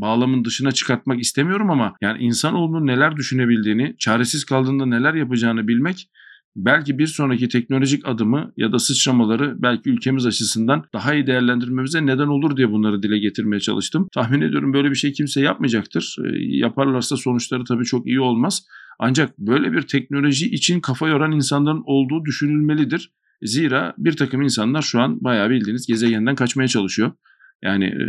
bağlamın 0.01 0.45
dışına 0.45 0.73
çıkartmak 0.73 1.21
istemiyorum 1.21 1.71
ama 1.71 1.95
yani 2.01 2.23
insanoğlunun 2.23 2.87
neler 2.87 3.17
düşünebildiğini, 3.17 3.97
çaresiz 3.99 4.45
kaldığında 4.45 4.87
neler 4.87 5.15
yapacağını 5.15 5.69
bilmek 5.69 6.11
belki 6.57 6.99
bir 6.99 7.07
sonraki 7.07 7.49
teknolojik 7.49 8.09
adımı 8.09 8.53
ya 8.57 8.73
da 8.73 8.79
sıçramaları 8.79 9.63
belki 9.63 9.91
ülkemiz 9.91 10.27
açısından 10.27 10.85
daha 10.95 11.15
iyi 11.15 11.27
değerlendirmemize 11.27 12.07
neden 12.07 12.27
olur 12.27 12.57
diye 12.57 12.71
bunları 12.71 13.03
dile 13.03 13.19
getirmeye 13.19 13.61
çalıştım. 13.61 14.09
Tahmin 14.15 14.41
ediyorum 14.41 14.73
böyle 14.73 14.91
bir 14.91 14.95
şey 14.95 15.13
kimse 15.13 15.41
yapmayacaktır. 15.41 16.17
E, 16.25 16.57
yaparlarsa 16.57 17.17
sonuçları 17.17 17.65
tabii 17.65 17.85
çok 17.85 18.07
iyi 18.07 18.21
olmaz. 18.21 18.63
Ancak 18.99 19.39
böyle 19.39 19.73
bir 19.73 19.83
teknoloji 19.83 20.51
için 20.51 20.81
kafa 20.81 21.09
yoran 21.09 21.33
insanların 21.33 21.83
olduğu 21.87 22.25
düşünülmelidir. 22.25 23.11
Zira 23.43 23.95
bir 23.99 24.13
takım 24.13 24.43
insanlar 24.43 24.83
şu 24.83 25.01
an 25.01 25.25
bayağı 25.25 25.51
bildiğiniz 25.51 25.87
gezegenden 25.87 26.35
kaçmaya 26.35 26.69
çalışıyor. 26.69 27.13
Yani 27.63 27.85
e, 27.85 28.05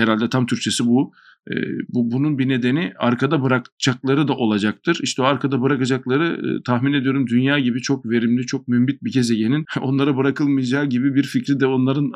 herhalde 0.00 0.28
tam 0.28 0.46
Türkçesi 0.46 0.86
bu. 0.86 1.12
E, 1.50 1.54
bu 1.88 2.10
bunun 2.10 2.38
bir 2.38 2.48
nedeni 2.48 2.92
arkada 2.98 3.42
bırakacakları 3.42 4.28
da 4.28 4.36
olacaktır. 4.36 4.98
İşte 5.02 5.22
o 5.22 5.24
arkada 5.24 5.62
bırakacakları 5.62 6.26
e, 6.26 6.62
tahmin 6.62 6.92
ediyorum 6.92 7.26
dünya 7.26 7.58
gibi 7.58 7.82
çok 7.82 8.10
verimli, 8.10 8.46
çok 8.46 8.68
mümbit 8.68 9.02
bir 9.02 9.12
gezegenin 9.12 9.64
onlara 9.80 10.16
bırakılmayacağı 10.16 10.86
gibi 10.86 11.14
bir 11.14 11.22
fikri 11.22 11.60
de 11.60 11.66
onların 11.66 12.12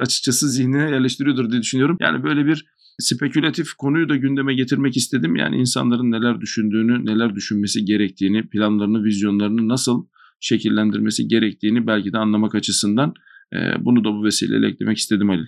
açıkçası 0.00 0.50
zihnine 0.50 0.90
yerleştiriyordur 0.90 1.50
diye 1.50 1.62
düşünüyorum. 1.62 1.96
Yani 2.00 2.22
böyle 2.22 2.46
bir 2.46 2.64
spekülatif 2.98 3.72
konuyu 3.72 4.08
da 4.08 4.16
gündeme 4.16 4.54
getirmek 4.54 4.96
istedim. 4.96 5.36
Yani 5.36 5.56
insanların 5.56 6.10
neler 6.10 6.40
düşündüğünü, 6.40 7.06
neler 7.06 7.34
düşünmesi 7.34 7.84
gerektiğini, 7.84 8.48
planlarını, 8.48 9.04
vizyonlarını 9.04 9.68
nasıl 9.68 10.06
şekillendirmesi 10.40 11.28
gerektiğini 11.28 11.86
belki 11.86 12.12
de 12.12 12.18
anlamak 12.18 12.54
açısından 12.54 13.14
bunu 13.80 14.04
da 14.04 14.12
bu 14.12 14.24
vesileyle 14.24 14.66
eklemek 14.66 14.98
istedim 14.98 15.28
Halil. 15.28 15.46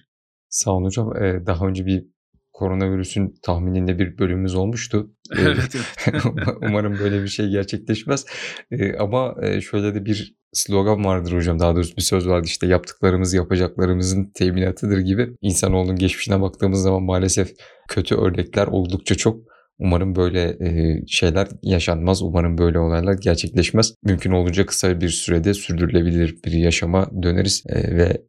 Sağ 0.51 0.71
olun 0.71 0.85
hocam. 0.85 1.17
Ee, 1.17 1.47
daha 1.47 1.67
önce 1.67 1.87
bir 1.87 2.07
koronavirüsün 2.53 3.35
tahmininde 3.43 3.99
bir 3.99 4.19
bölümümüz 4.19 4.55
olmuştu. 4.55 5.11
Evet. 5.39 5.77
Umarım 6.63 6.99
böyle 6.99 7.23
bir 7.23 7.29
şey 7.29 7.49
gerçekleşmez. 7.49 8.27
Ee, 8.71 8.97
ama 8.97 9.37
şöyle 9.61 9.95
de 9.95 10.05
bir 10.05 10.35
slogan 10.53 11.05
vardır 11.05 11.33
hocam. 11.33 11.59
Daha 11.59 11.75
doğrusu 11.77 11.97
bir 11.97 12.03
söz 12.03 12.29
vardı 12.29 12.47
işte 12.47 12.67
yaptıklarımız 12.67 13.35
yapacaklarımızın 13.35 14.31
teminatıdır 14.35 14.99
gibi. 14.99 15.37
İnsanoğlunun 15.41 15.97
geçmişine 15.97 16.41
baktığımız 16.41 16.83
zaman 16.83 17.03
maalesef 17.03 17.53
kötü 17.89 18.15
örnekler 18.15 18.67
oldukça 18.67 19.15
çok. 19.15 19.41
Umarım 19.81 20.17
böyle 20.17 20.59
şeyler 21.07 21.49
yaşanmaz. 21.63 22.23
Umarım 22.23 22.59
böyle 22.59 22.79
olaylar 22.79 23.15
gerçekleşmez. 23.23 23.95
Mümkün 24.05 24.31
olunca 24.31 24.67
kısa 24.67 25.01
bir 25.01 25.09
sürede 25.09 25.55
sürdürülebilir 25.55 26.37
bir 26.45 26.53
yaşama 26.53 27.11
döneriz 27.23 27.65
ve 27.71 28.23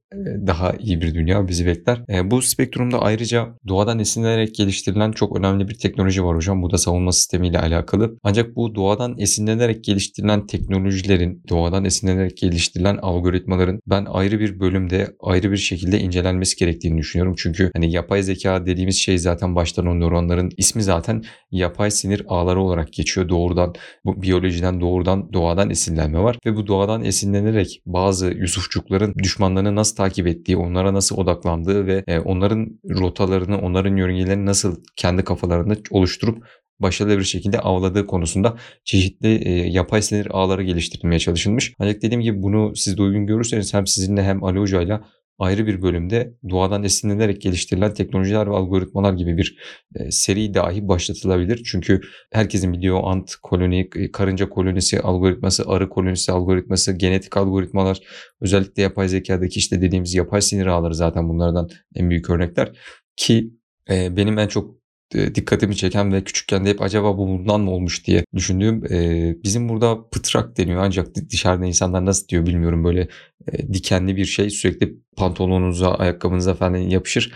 daha 0.47 0.73
iyi 0.79 1.01
bir 1.01 1.13
dünya 1.13 1.47
bizi 1.47 1.65
bekler. 1.65 2.01
Bu 2.23 2.41
spektrumda 2.41 3.01
ayrıca 3.01 3.47
doğadan 3.67 3.99
esinlenerek 3.99 4.55
geliştirilen 4.55 5.11
çok 5.11 5.39
önemli 5.39 5.67
bir 5.67 5.75
teknoloji 5.75 6.23
var 6.23 6.35
hocam. 6.35 6.61
Bu 6.61 6.71
da 6.71 6.77
savunma 6.77 7.11
sistemiyle 7.11 7.59
alakalı. 7.59 8.17
Ancak 8.23 8.55
bu 8.55 8.75
doğadan 8.75 9.15
esinlenerek 9.19 9.83
geliştirilen 9.83 10.47
teknolojilerin, 10.47 11.43
doğadan 11.49 11.85
esinlenerek 11.85 12.37
geliştirilen 12.37 12.97
algoritmaların 12.97 13.79
ben 13.87 14.05
ayrı 14.09 14.39
bir 14.39 14.59
bölümde 14.59 15.07
ayrı 15.19 15.51
bir 15.51 15.57
şekilde 15.57 15.99
incelenmesi 15.99 16.55
gerektiğini 16.55 16.97
düşünüyorum. 16.97 17.35
Çünkü 17.37 17.71
hani 17.75 17.91
yapay 17.91 18.23
zeka 18.23 18.65
dediğimiz 18.65 18.95
şey 18.95 19.17
zaten 19.17 19.55
baştan 19.55 19.87
o 19.87 19.99
nöronların 19.99 20.51
ismi 20.57 20.83
zaten 20.83 21.23
yapay 21.51 21.91
sinir 21.91 22.23
ağları 22.27 22.61
olarak 22.61 22.93
geçiyor. 22.93 23.29
Doğrudan 23.29 23.73
bu 24.05 24.21
biyolojiden 24.21 24.81
doğrudan 24.81 25.33
doğadan 25.33 25.69
esinlenme 25.69 26.19
var 26.19 26.37
ve 26.45 26.55
bu 26.55 26.67
doğadan 26.67 27.03
esinlenerek 27.03 27.81
bazı 27.85 28.27
Yusufçukların 28.27 29.13
düşmanlarını 29.23 29.75
nasıl 29.75 29.95
takip 29.95 30.27
ettiği, 30.27 30.57
onlara 30.57 30.93
nasıl 30.93 31.17
odaklandığı 31.17 31.87
ve 31.87 32.03
e, 32.07 32.19
onların 32.19 32.79
rotalarını, 32.89 33.57
onların 33.61 33.95
yörüngelerini 33.95 34.45
nasıl 34.45 34.75
kendi 34.95 35.23
kafalarında 35.23 35.75
oluşturup 35.91 36.43
başarılı 36.79 37.19
bir 37.19 37.23
şekilde 37.23 37.59
avladığı 37.59 38.07
konusunda 38.07 38.57
çeşitli 38.85 39.47
e, 39.47 39.51
yapay 39.51 40.01
sinir 40.01 40.27
ağları 40.31 40.63
geliştirilmeye 40.63 41.19
çalışılmış. 41.19 41.73
Ancak 41.79 42.01
dediğim 42.01 42.21
gibi 42.21 42.41
bunu 42.41 42.75
siz 42.75 42.97
de 42.97 43.01
uygun 43.01 43.25
görürseniz 43.25 43.73
hem 43.73 43.87
sizinle 43.87 44.23
hem 44.23 44.43
Ali 44.43 44.59
Hoca'yla 44.59 45.05
ayrı 45.41 45.67
bir 45.67 45.81
bölümde 45.81 46.33
doğadan 46.49 46.83
esinlenerek 46.83 47.41
geliştirilen 47.41 47.93
teknolojiler 47.93 48.47
ve 48.47 48.55
algoritmalar 48.55 49.13
gibi 49.13 49.37
bir 49.37 49.57
e, 49.95 50.11
seri 50.11 50.53
dahi 50.53 50.87
başlatılabilir. 50.87 51.63
Çünkü 51.71 52.01
herkesin 52.31 52.73
bildiği 52.73 52.91
ant 52.91 53.35
koloni, 53.35 53.89
e, 53.95 54.11
karınca 54.11 54.49
kolonisi 54.49 54.99
algoritması, 54.99 55.63
arı 55.67 55.89
kolonisi 55.89 56.31
algoritması, 56.31 56.91
genetik 56.93 57.37
algoritmalar, 57.37 57.99
özellikle 58.41 58.81
yapay 58.81 59.07
zekadaki 59.07 59.59
işte 59.59 59.81
dediğimiz 59.81 60.13
yapay 60.13 60.41
sinir 60.41 60.65
ağları 60.65 60.95
zaten 60.95 61.29
bunlardan 61.29 61.69
en 61.95 62.09
büyük 62.09 62.29
örnekler. 62.29 62.71
Ki 63.15 63.51
e, 63.89 64.17
benim 64.17 64.39
en 64.39 64.47
çok 64.47 64.80
dikkatimi 65.13 65.75
çeken 65.75 66.13
ve 66.13 66.23
küçükken 66.23 66.65
de 66.65 66.69
hep 66.69 66.81
acaba 66.81 67.17
bu 67.17 67.27
bundan 67.27 67.61
mı 67.61 67.71
olmuş 67.71 68.07
diye 68.07 68.25
düşündüğüm 68.35 68.85
e, 68.93 69.35
bizim 69.43 69.69
burada 69.69 70.09
pıtrak 70.09 70.57
deniyor 70.57 70.81
ancak 70.83 71.07
dışarıda 71.31 71.65
insanlar 71.65 72.05
nasıl 72.05 72.27
diyor 72.27 72.45
bilmiyorum 72.45 72.83
böyle 72.83 73.07
e, 73.51 73.73
dikenli 73.73 74.15
bir 74.15 74.25
şey 74.25 74.49
sürekli 74.49 74.95
pantolonunuza 75.17 75.95
ayakkabınıza 75.95 76.53
falan 76.53 76.75
yapışır. 76.75 77.33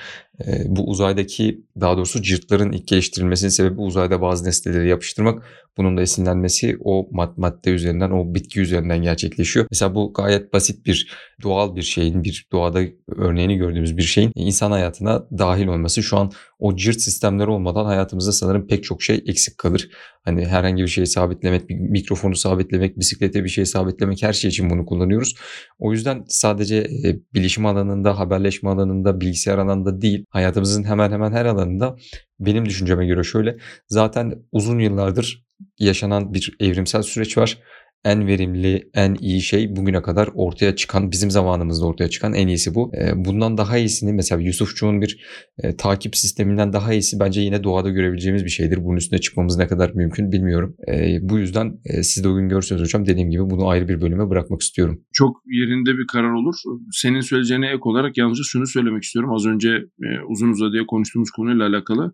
E, 0.47 0.63
bu 0.65 0.89
uzaydaki 0.89 1.61
daha 1.81 1.97
doğrusu 1.97 2.21
cırtların 2.21 2.71
ilk 2.71 2.87
geliştirilmesinin 2.87 3.49
sebebi 3.49 3.81
uzayda 3.81 4.21
bazı 4.21 4.45
nesneleri 4.45 4.89
yapıştırmak. 4.89 5.43
Bunun 5.77 5.97
da 5.97 6.01
esinlenmesi 6.01 6.77
o 6.83 7.07
mad 7.11 7.33
madde 7.37 7.69
üzerinden 7.69 8.11
o 8.11 8.35
bitki 8.35 8.61
üzerinden 8.61 9.01
gerçekleşiyor. 9.01 9.65
Mesela 9.71 9.95
bu 9.95 10.13
gayet 10.13 10.53
basit 10.53 10.85
bir 10.85 11.11
doğal 11.43 11.75
bir 11.75 11.81
şeyin 11.81 12.23
bir 12.23 12.47
doğada 12.51 12.81
örneğini 13.07 13.57
gördüğümüz 13.57 13.97
bir 13.97 14.03
şeyin 14.03 14.31
insan 14.35 14.71
hayatına 14.71 15.25
dahil 15.37 15.67
olması 15.67 16.03
şu 16.03 16.17
an 16.17 16.31
o 16.59 16.75
cırt 16.75 17.01
sistemleri 17.01 17.49
olmadan 17.49 17.85
hayatımızda 17.85 18.31
sanırım 18.31 18.67
pek 18.67 18.83
çok 18.83 19.03
şey 19.03 19.23
eksik 19.27 19.57
kalır. 19.57 19.89
Hani 20.25 20.45
herhangi 20.45 20.83
bir 20.83 20.87
şeyi 20.87 21.07
sabitlemek, 21.07 21.69
bir 21.69 21.75
mikrofonu 21.75 22.35
sabitlemek, 22.35 22.99
bisiklete 22.99 23.43
bir 23.43 23.49
şey 23.49 23.65
sabitlemek 23.65 24.23
her 24.23 24.33
şey 24.33 24.49
için 24.49 24.69
bunu 24.69 24.85
kullanıyoruz. 24.85 25.35
O 25.79 25.91
yüzden 25.91 26.23
sadece 26.27 26.75
e, 26.77 27.19
bilişim 27.33 27.65
alanında, 27.65 28.19
haberleşme 28.19 28.69
alanında, 28.69 29.21
bilgisayar 29.21 29.57
alanında 29.57 30.01
değil, 30.01 30.25
hayatımızın 30.29 30.83
hemen 30.83 31.11
hemen 31.11 31.31
her 31.31 31.45
alanında 31.45 31.95
benim 32.39 32.65
düşünceme 32.65 33.05
göre 33.05 33.23
şöyle. 33.23 33.57
Zaten 33.87 34.33
uzun 34.51 34.79
yıllardır 34.79 35.45
yaşanan 35.79 36.33
bir 36.33 36.55
evrimsel 36.59 37.01
süreç 37.01 37.37
var 37.37 37.59
en 38.03 38.27
verimli, 38.27 38.89
en 38.93 39.15
iyi 39.19 39.41
şey 39.41 39.75
bugüne 39.75 40.01
kadar 40.01 40.29
ortaya 40.33 40.75
çıkan, 40.75 41.11
bizim 41.11 41.31
zamanımızda 41.31 41.85
ortaya 41.85 42.09
çıkan 42.09 42.33
en 42.33 42.47
iyisi 42.47 42.75
bu. 42.75 42.91
Bundan 43.15 43.57
daha 43.57 43.77
iyisini 43.77 44.13
mesela 44.13 44.41
Yusufçuğun 44.41 45.01
bir 45.01 45.19
e, 45.63 45.75
takip 45.75 46.15
sisteminden 46.15 46.73
daha 46.73 46.93
iyisi 46.93 47.19
bence 47.19 47.41
yine 47.41 47.63
doğada 47.63 47.89
görebileceğimiz 47.89 48.45
bir 48.45 48.49
şeydir. 48.49 48.83
Bunun 48.85 48.97
üstüne 48.97 49.19
çıkmamız 49.19 49.57
ne 49.57 49.67
kadar 49.67 49.91
mümkün 49.91 50.31
bilmiyorum. 50.31 50.75
E, 50.87 51.17
bu 51.21 51.39
yüzden 51.39 51.73
e, 51.85 52.03
siz 52.03 52.23
de 52.23 52.27
uygun 52.27 52.49
görürsünüz 52.49 52.81
hocam. 52.81 53.05
Dediğim 53.05 53.31
gibi 53.31 53.49
bunu 53.49 53.67
ayrı 53.67 53.87
bir 53.87 54.01
bölüme 54.01 54.29
bırakmak 54.29 54.61
istiyorum. 54.61 55.01
Çok 55.13 55.41
yerinde 55.45 55.97
bir 55.97 56.07
karar 56.07 56.31
olur. 56.31 56.55
Senin 56.91 57.21
söyleyeceğine 57.21 57.67
ek 57.67 57.81
olarak 57.81 58.17
yalnızca 58.17 58.43
şunu 58.45 58.67
söylemek 58.67 59.03
istiyorum. 59.03 59.33
Az 59.33 59.45
önce 59.45 59.69
e, 60.03 60.07
uzun 60.29 60.49
uzadıya 60.49 60.85
konuştuğumuz 60.85 61.29
konuyla 61.31 61.67
alakalı 61.67 62.13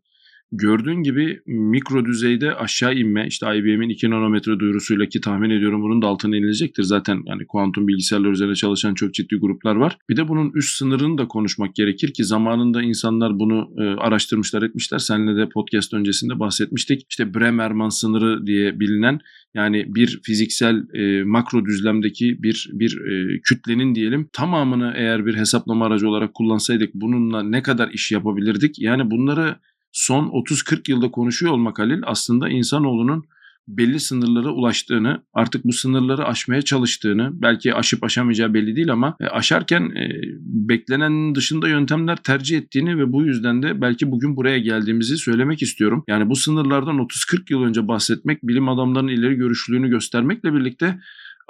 Gördüğün 0.53 1.03
gibi 1.03 1.41
mikro 1.45 2.05
düzeyde 2.05 2.55
aşağı 2.55 2.95
inme 2.95 3.27
işte 3.27 3.57
IBM'in 3.57 3.89
2 3.89 4.09
nanometre 4.09 4.59
duyurusuyla 4.59 5.05
ki 5.05 5.21
tahmin 5.21 5.49
ediyorum 5.49 5.81
bunun 5.81 6.01
da 6.01 6.07
altına 6.07 6.37
inilecektir. 6.37 6.83
Zaten 6.83 7.23
yani 7.25 7.45
kuantum 7.47 7.87
bilgisayarlar 7.87 8.31
üzerine 8.31 8.55
çalışan 8.55 8.93
çok 8.93 9.13
ciddi 9.13 9.35
gruplar 9.35 9.75
var. 9.75 9.97
Bir 10.09 10.17
de 10.17 10.27
bunun 10.27 10.51
üst 10.55 10.77
sınırını 10.77 11.17
da 11.17 11.27
konuşmak 11.27 11.75
gerekir 11.75 12.13
ki 12.13 12.23
zamanında 12.23 12.81
insanlar 12.81 13.39
bunu 13.39 13.69
e, 13.77 13.83
araştırmışlar 13.83 14.61
etmişler. 14.61 14.97
Seninle 14.97 15.35
de 15.35 15.49
podcast 15.49 15.93
öncesinde 15.93 16.39
bahsetmiştik. 16.39 17.05
İşte 17.09 17.33
Bremerman 17.33 17.89
sınırı 17.89 18.47
diye 18.47 18.79
bilinen 18.79 19.19
yani 19.53 19.85
bir 19.95 20.19
fiziksel 20.23 20.93
e, 20.93 21.23
makro 21.23 21.65
düzlemdeki 21.65 22.43
bir 22.43 22.69
bir 22.73 23.01
e, 23.01 23.41
kütlenin 23.41 23.95
diyelim 23.95 24.29
tamamını 24.33 24.93
eğer 24.95 25.25
bir 25.25 25.35
hesaplama 25.35 25.85
aracı 25.85 26.09
olarak 26.09 26.33
kullansaydık 26.33 26.93
bununla 26.93 27.43
ne 27.43 27.63
kadar 27.63 27.89
iş 27.89 28.11
yapabilirdik? 28.11 28.79
Yani 28.79 29.11
bunları 29.11 29.55
son 29.91 30.25
30-40 30.27 30.91
yılda 30.91 31.11
konuşuyor 31.11 31.53
olmak 31.53 31.79
Halil 31.79 32.01
aslında 32.05 32.49
insanoğlunun 32.49 33.25
belli 33.67 33.99
sınırlara 33.99 34.49
ulaştığını, 34.49 35.23
artık 35.33 35.65
bu 35.65 35.73
sınırları 35.73 36.25
aşmaya 36.25 36.61
çalıştığını, 36.61 37.29
belki 37.33 37.73
aşıp 37.73 38.03
aşamayacağı 38.03 38.53
belli 38.53 38.75
değil 38.75 38.91
ama 38.91 39.15
e, 39.19 39.25
aşarken 39.25 39.81
e, 39.81 40.09
beklenen 40.39 41.35
dışında 41.35 41.69
yöntemler 41.69 42.15
tercih 42.15 42.57
ettiğini 42.57 42.97
ve 42.97 43.11
bu 43.11 43.25
yüzden 43.25 43.63
de 43.63 43.81
belki 43.81 44.11
bugün 44.11 44.35
buraya 44.35 44.59
geldiğimizi 44.59 45.17
söylemek 45.17 45.61
istiyorum. 45.61 46.03
Yani 46.07 46.29
bu 46.29 46.35
sınırlardan 46.35 46.97
30-40 46.97 47.53
yıl 47.53 47.63
önce 47.63 47.87
bahsetmek, 47.87 48.43
bilim 48.43 48.69
adamlarının 48.69 49.11
ileri 49.11 49.35
görüşlülüğünü 49.35 49.89
göstermekle 49.89 50.53
birlikte 50.53 50.99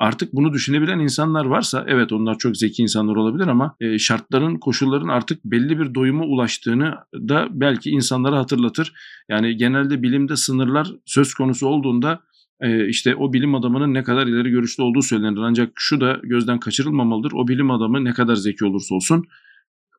Artık 0.02 0.34
bunu 0.34 0.54
düşünebilen 0.54 1.00
insanlar 1.00 1.46
varsa 1.46 1.86
evet 1.88 2.12
onlar 2.12 2.38
çok 2.38 2.58
zeki 2.58 2.82
insanlar 2.82 3.16
olabilir 3.16 3.48
ama 3.48 3.76
e, 3.80 3.98
şartların, 3.98 4.56
koşulların 4.56 5.08
artık 5.08 5.46
belli 5.46 5.80
bir 5.80 5.96
doyuma 5.96 6.24
ulaştığını 6.24 6.96
da 7.14 7.48
belki 7.52 7.90
insanlara 7.90 8.38
hatırlatır. 8.38 8.94
Yani 9.30 9.58
genelde 9.58 10.04
bilimde 10.04 10.36
sınırlar 10.36 10.92
söz 11.06 11.34
konusu 11.34 11.68
olduğunda 11.68 12.20
e, 12.62 12.88
işte 12.88 13.16
o 13.16 13.34
bilim 13.34 13.56
adamının 13.56 13.94
ne 13.94 14.04
kadar 14.04 14.28
ileri 14.28 14.50
görüşlü 14.50 14.84
olduğu 14.84 15.02
söylenir. 15.02 15.38
Ancak 15.38 15.72
şu 15.76 16.02
da 16.02 16.20
gözden 16.24 16.60
kaçırılmamalıdır. 16.60 17.32
O 17.36 17.48
bilim 17.48 17.72
adamı 17.72 18.06
ne 18.06 18.14
kadar 18.14 18.36
zeki 18.36 18.66
olursa 18.66 18.96
olsun 18.96 19.26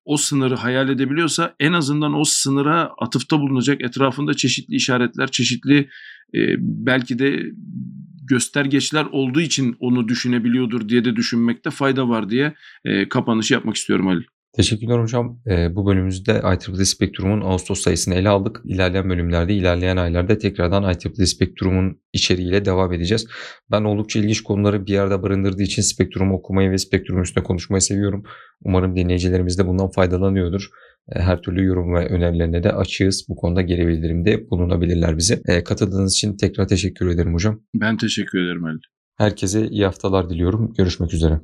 o 0.04 0.16
sınırı 0.16 0.54
hayal 0.54 0.88
edebiliyorsa 0.88 1.54
en 1.60 1.72
azından 1.72 2.14
o 2.14 2.24
sınıra 2.24 2.90
atıfta 2.98 3.40
bulunacak 3.40 3.80
etrafında 3.80 4.34
çeşitli 4.34 4.74
işaretler, 4.74 5.26
çeşitli 5.26 5.88
e, 6.34 6.40
belki 6.58 7.18
de 7.18 7.42
göstergeçler 8.32 9.04
olduğu 9.04 9.40
için 9.40 9.76
onu 9.80 10.08
düşünebiliyordur 10.08 10.88
diye 10.88 11.04
de 11.04 11.16
düşünmekte 11.16 11.70
fayda 11.70 12.08
var 12.08 12.30
diye 12.30 12.54
e, 12.84 13.08
kapanışı 13.08 13.54
yapmak 13.54 13.76
istiyorum 13.76 14.08
Ali. 14.08 14.24
Teşekkürler 14.56 14.98
hocam. 14.98 15.40
E, 15.46 15.76
bu 15.76 15.86
bölümümüzde 15.86 16.32
IEEE 16.32 16.84
Spektrum'un 16.84 17.40
Ağustos 17.40 17.80
sayısını 17.80 18.14
ele 18.14 18.28
aldık. 18.28 18.60
İlerleyen 18.64 19.10
bölümlerde, 19.10 19.54
ilerleyen 19.54 19.96
aylarda 19.96 20.38
tekrardan 20.38 20.82
IEEE 20.82 21.26
Spektrum'un 21.26 22.00
içeriğiyle 22.12 22.64
devam 22.64 22.92
edeceğiz. 22.92 23.26
Ben 23.70 23.84
oldukça 23.84 24.18
ilginç 24.18 24.40
konuları 24.40 24.86
bir 24.86 24.92
yerde 24.92 25.22
barındırdığı 25.22 25.62
için 25.62 25.82
Spektrum 25.82 26.32
okumayı 26.32 26.70
ve 26.70 26.78
Spektrum 26.78 27.22
üstüne 27.22 27.44
konuşmayı 27.44 27.80
seviyorum. 27.80 28.22
Umarım 28.64 28.96
dinleyicilerimiz 28.96 29.58
de 29.58 29.66
bundan 29.66 29.90
faydalanıyordur. 29.90 30.68
E, 31.12 31.20
her 31.20 31.42
türlü 31.42 31.64
yorum 31.64 31.94
ve 31.94 32.06
önerilerine 32.06 32.62
de 32.62 32.72
açığız. 32.72 33.26
Bu 33.28 33.36
konuda 33.36 33.62
geri 33.62 33.88
bildirimde 33.88 34.50
bulunabilirler 34.50 35.18
bize. 35.18 35.42
E, 35.48 35.64
katıldığınız 35.64 36.14
için 36.14 36.36
tekrar 36.36 36.68
teşekkür 36.68 37.08
ederim 37.08 37.34
hocam. 37.34 37.60
Ben 37.74 37.96
teşekkür 37.96 38.44
ederim 38.44 38.64
Ali. 38.64 38.78
Herkese 39.18 39.68
iyi 39.68 39.84
haftalar 39.84 40.30
diliyorum. 40.30 40.72
Görüşmek 40.78 41.14
üzere. 41.14 41.40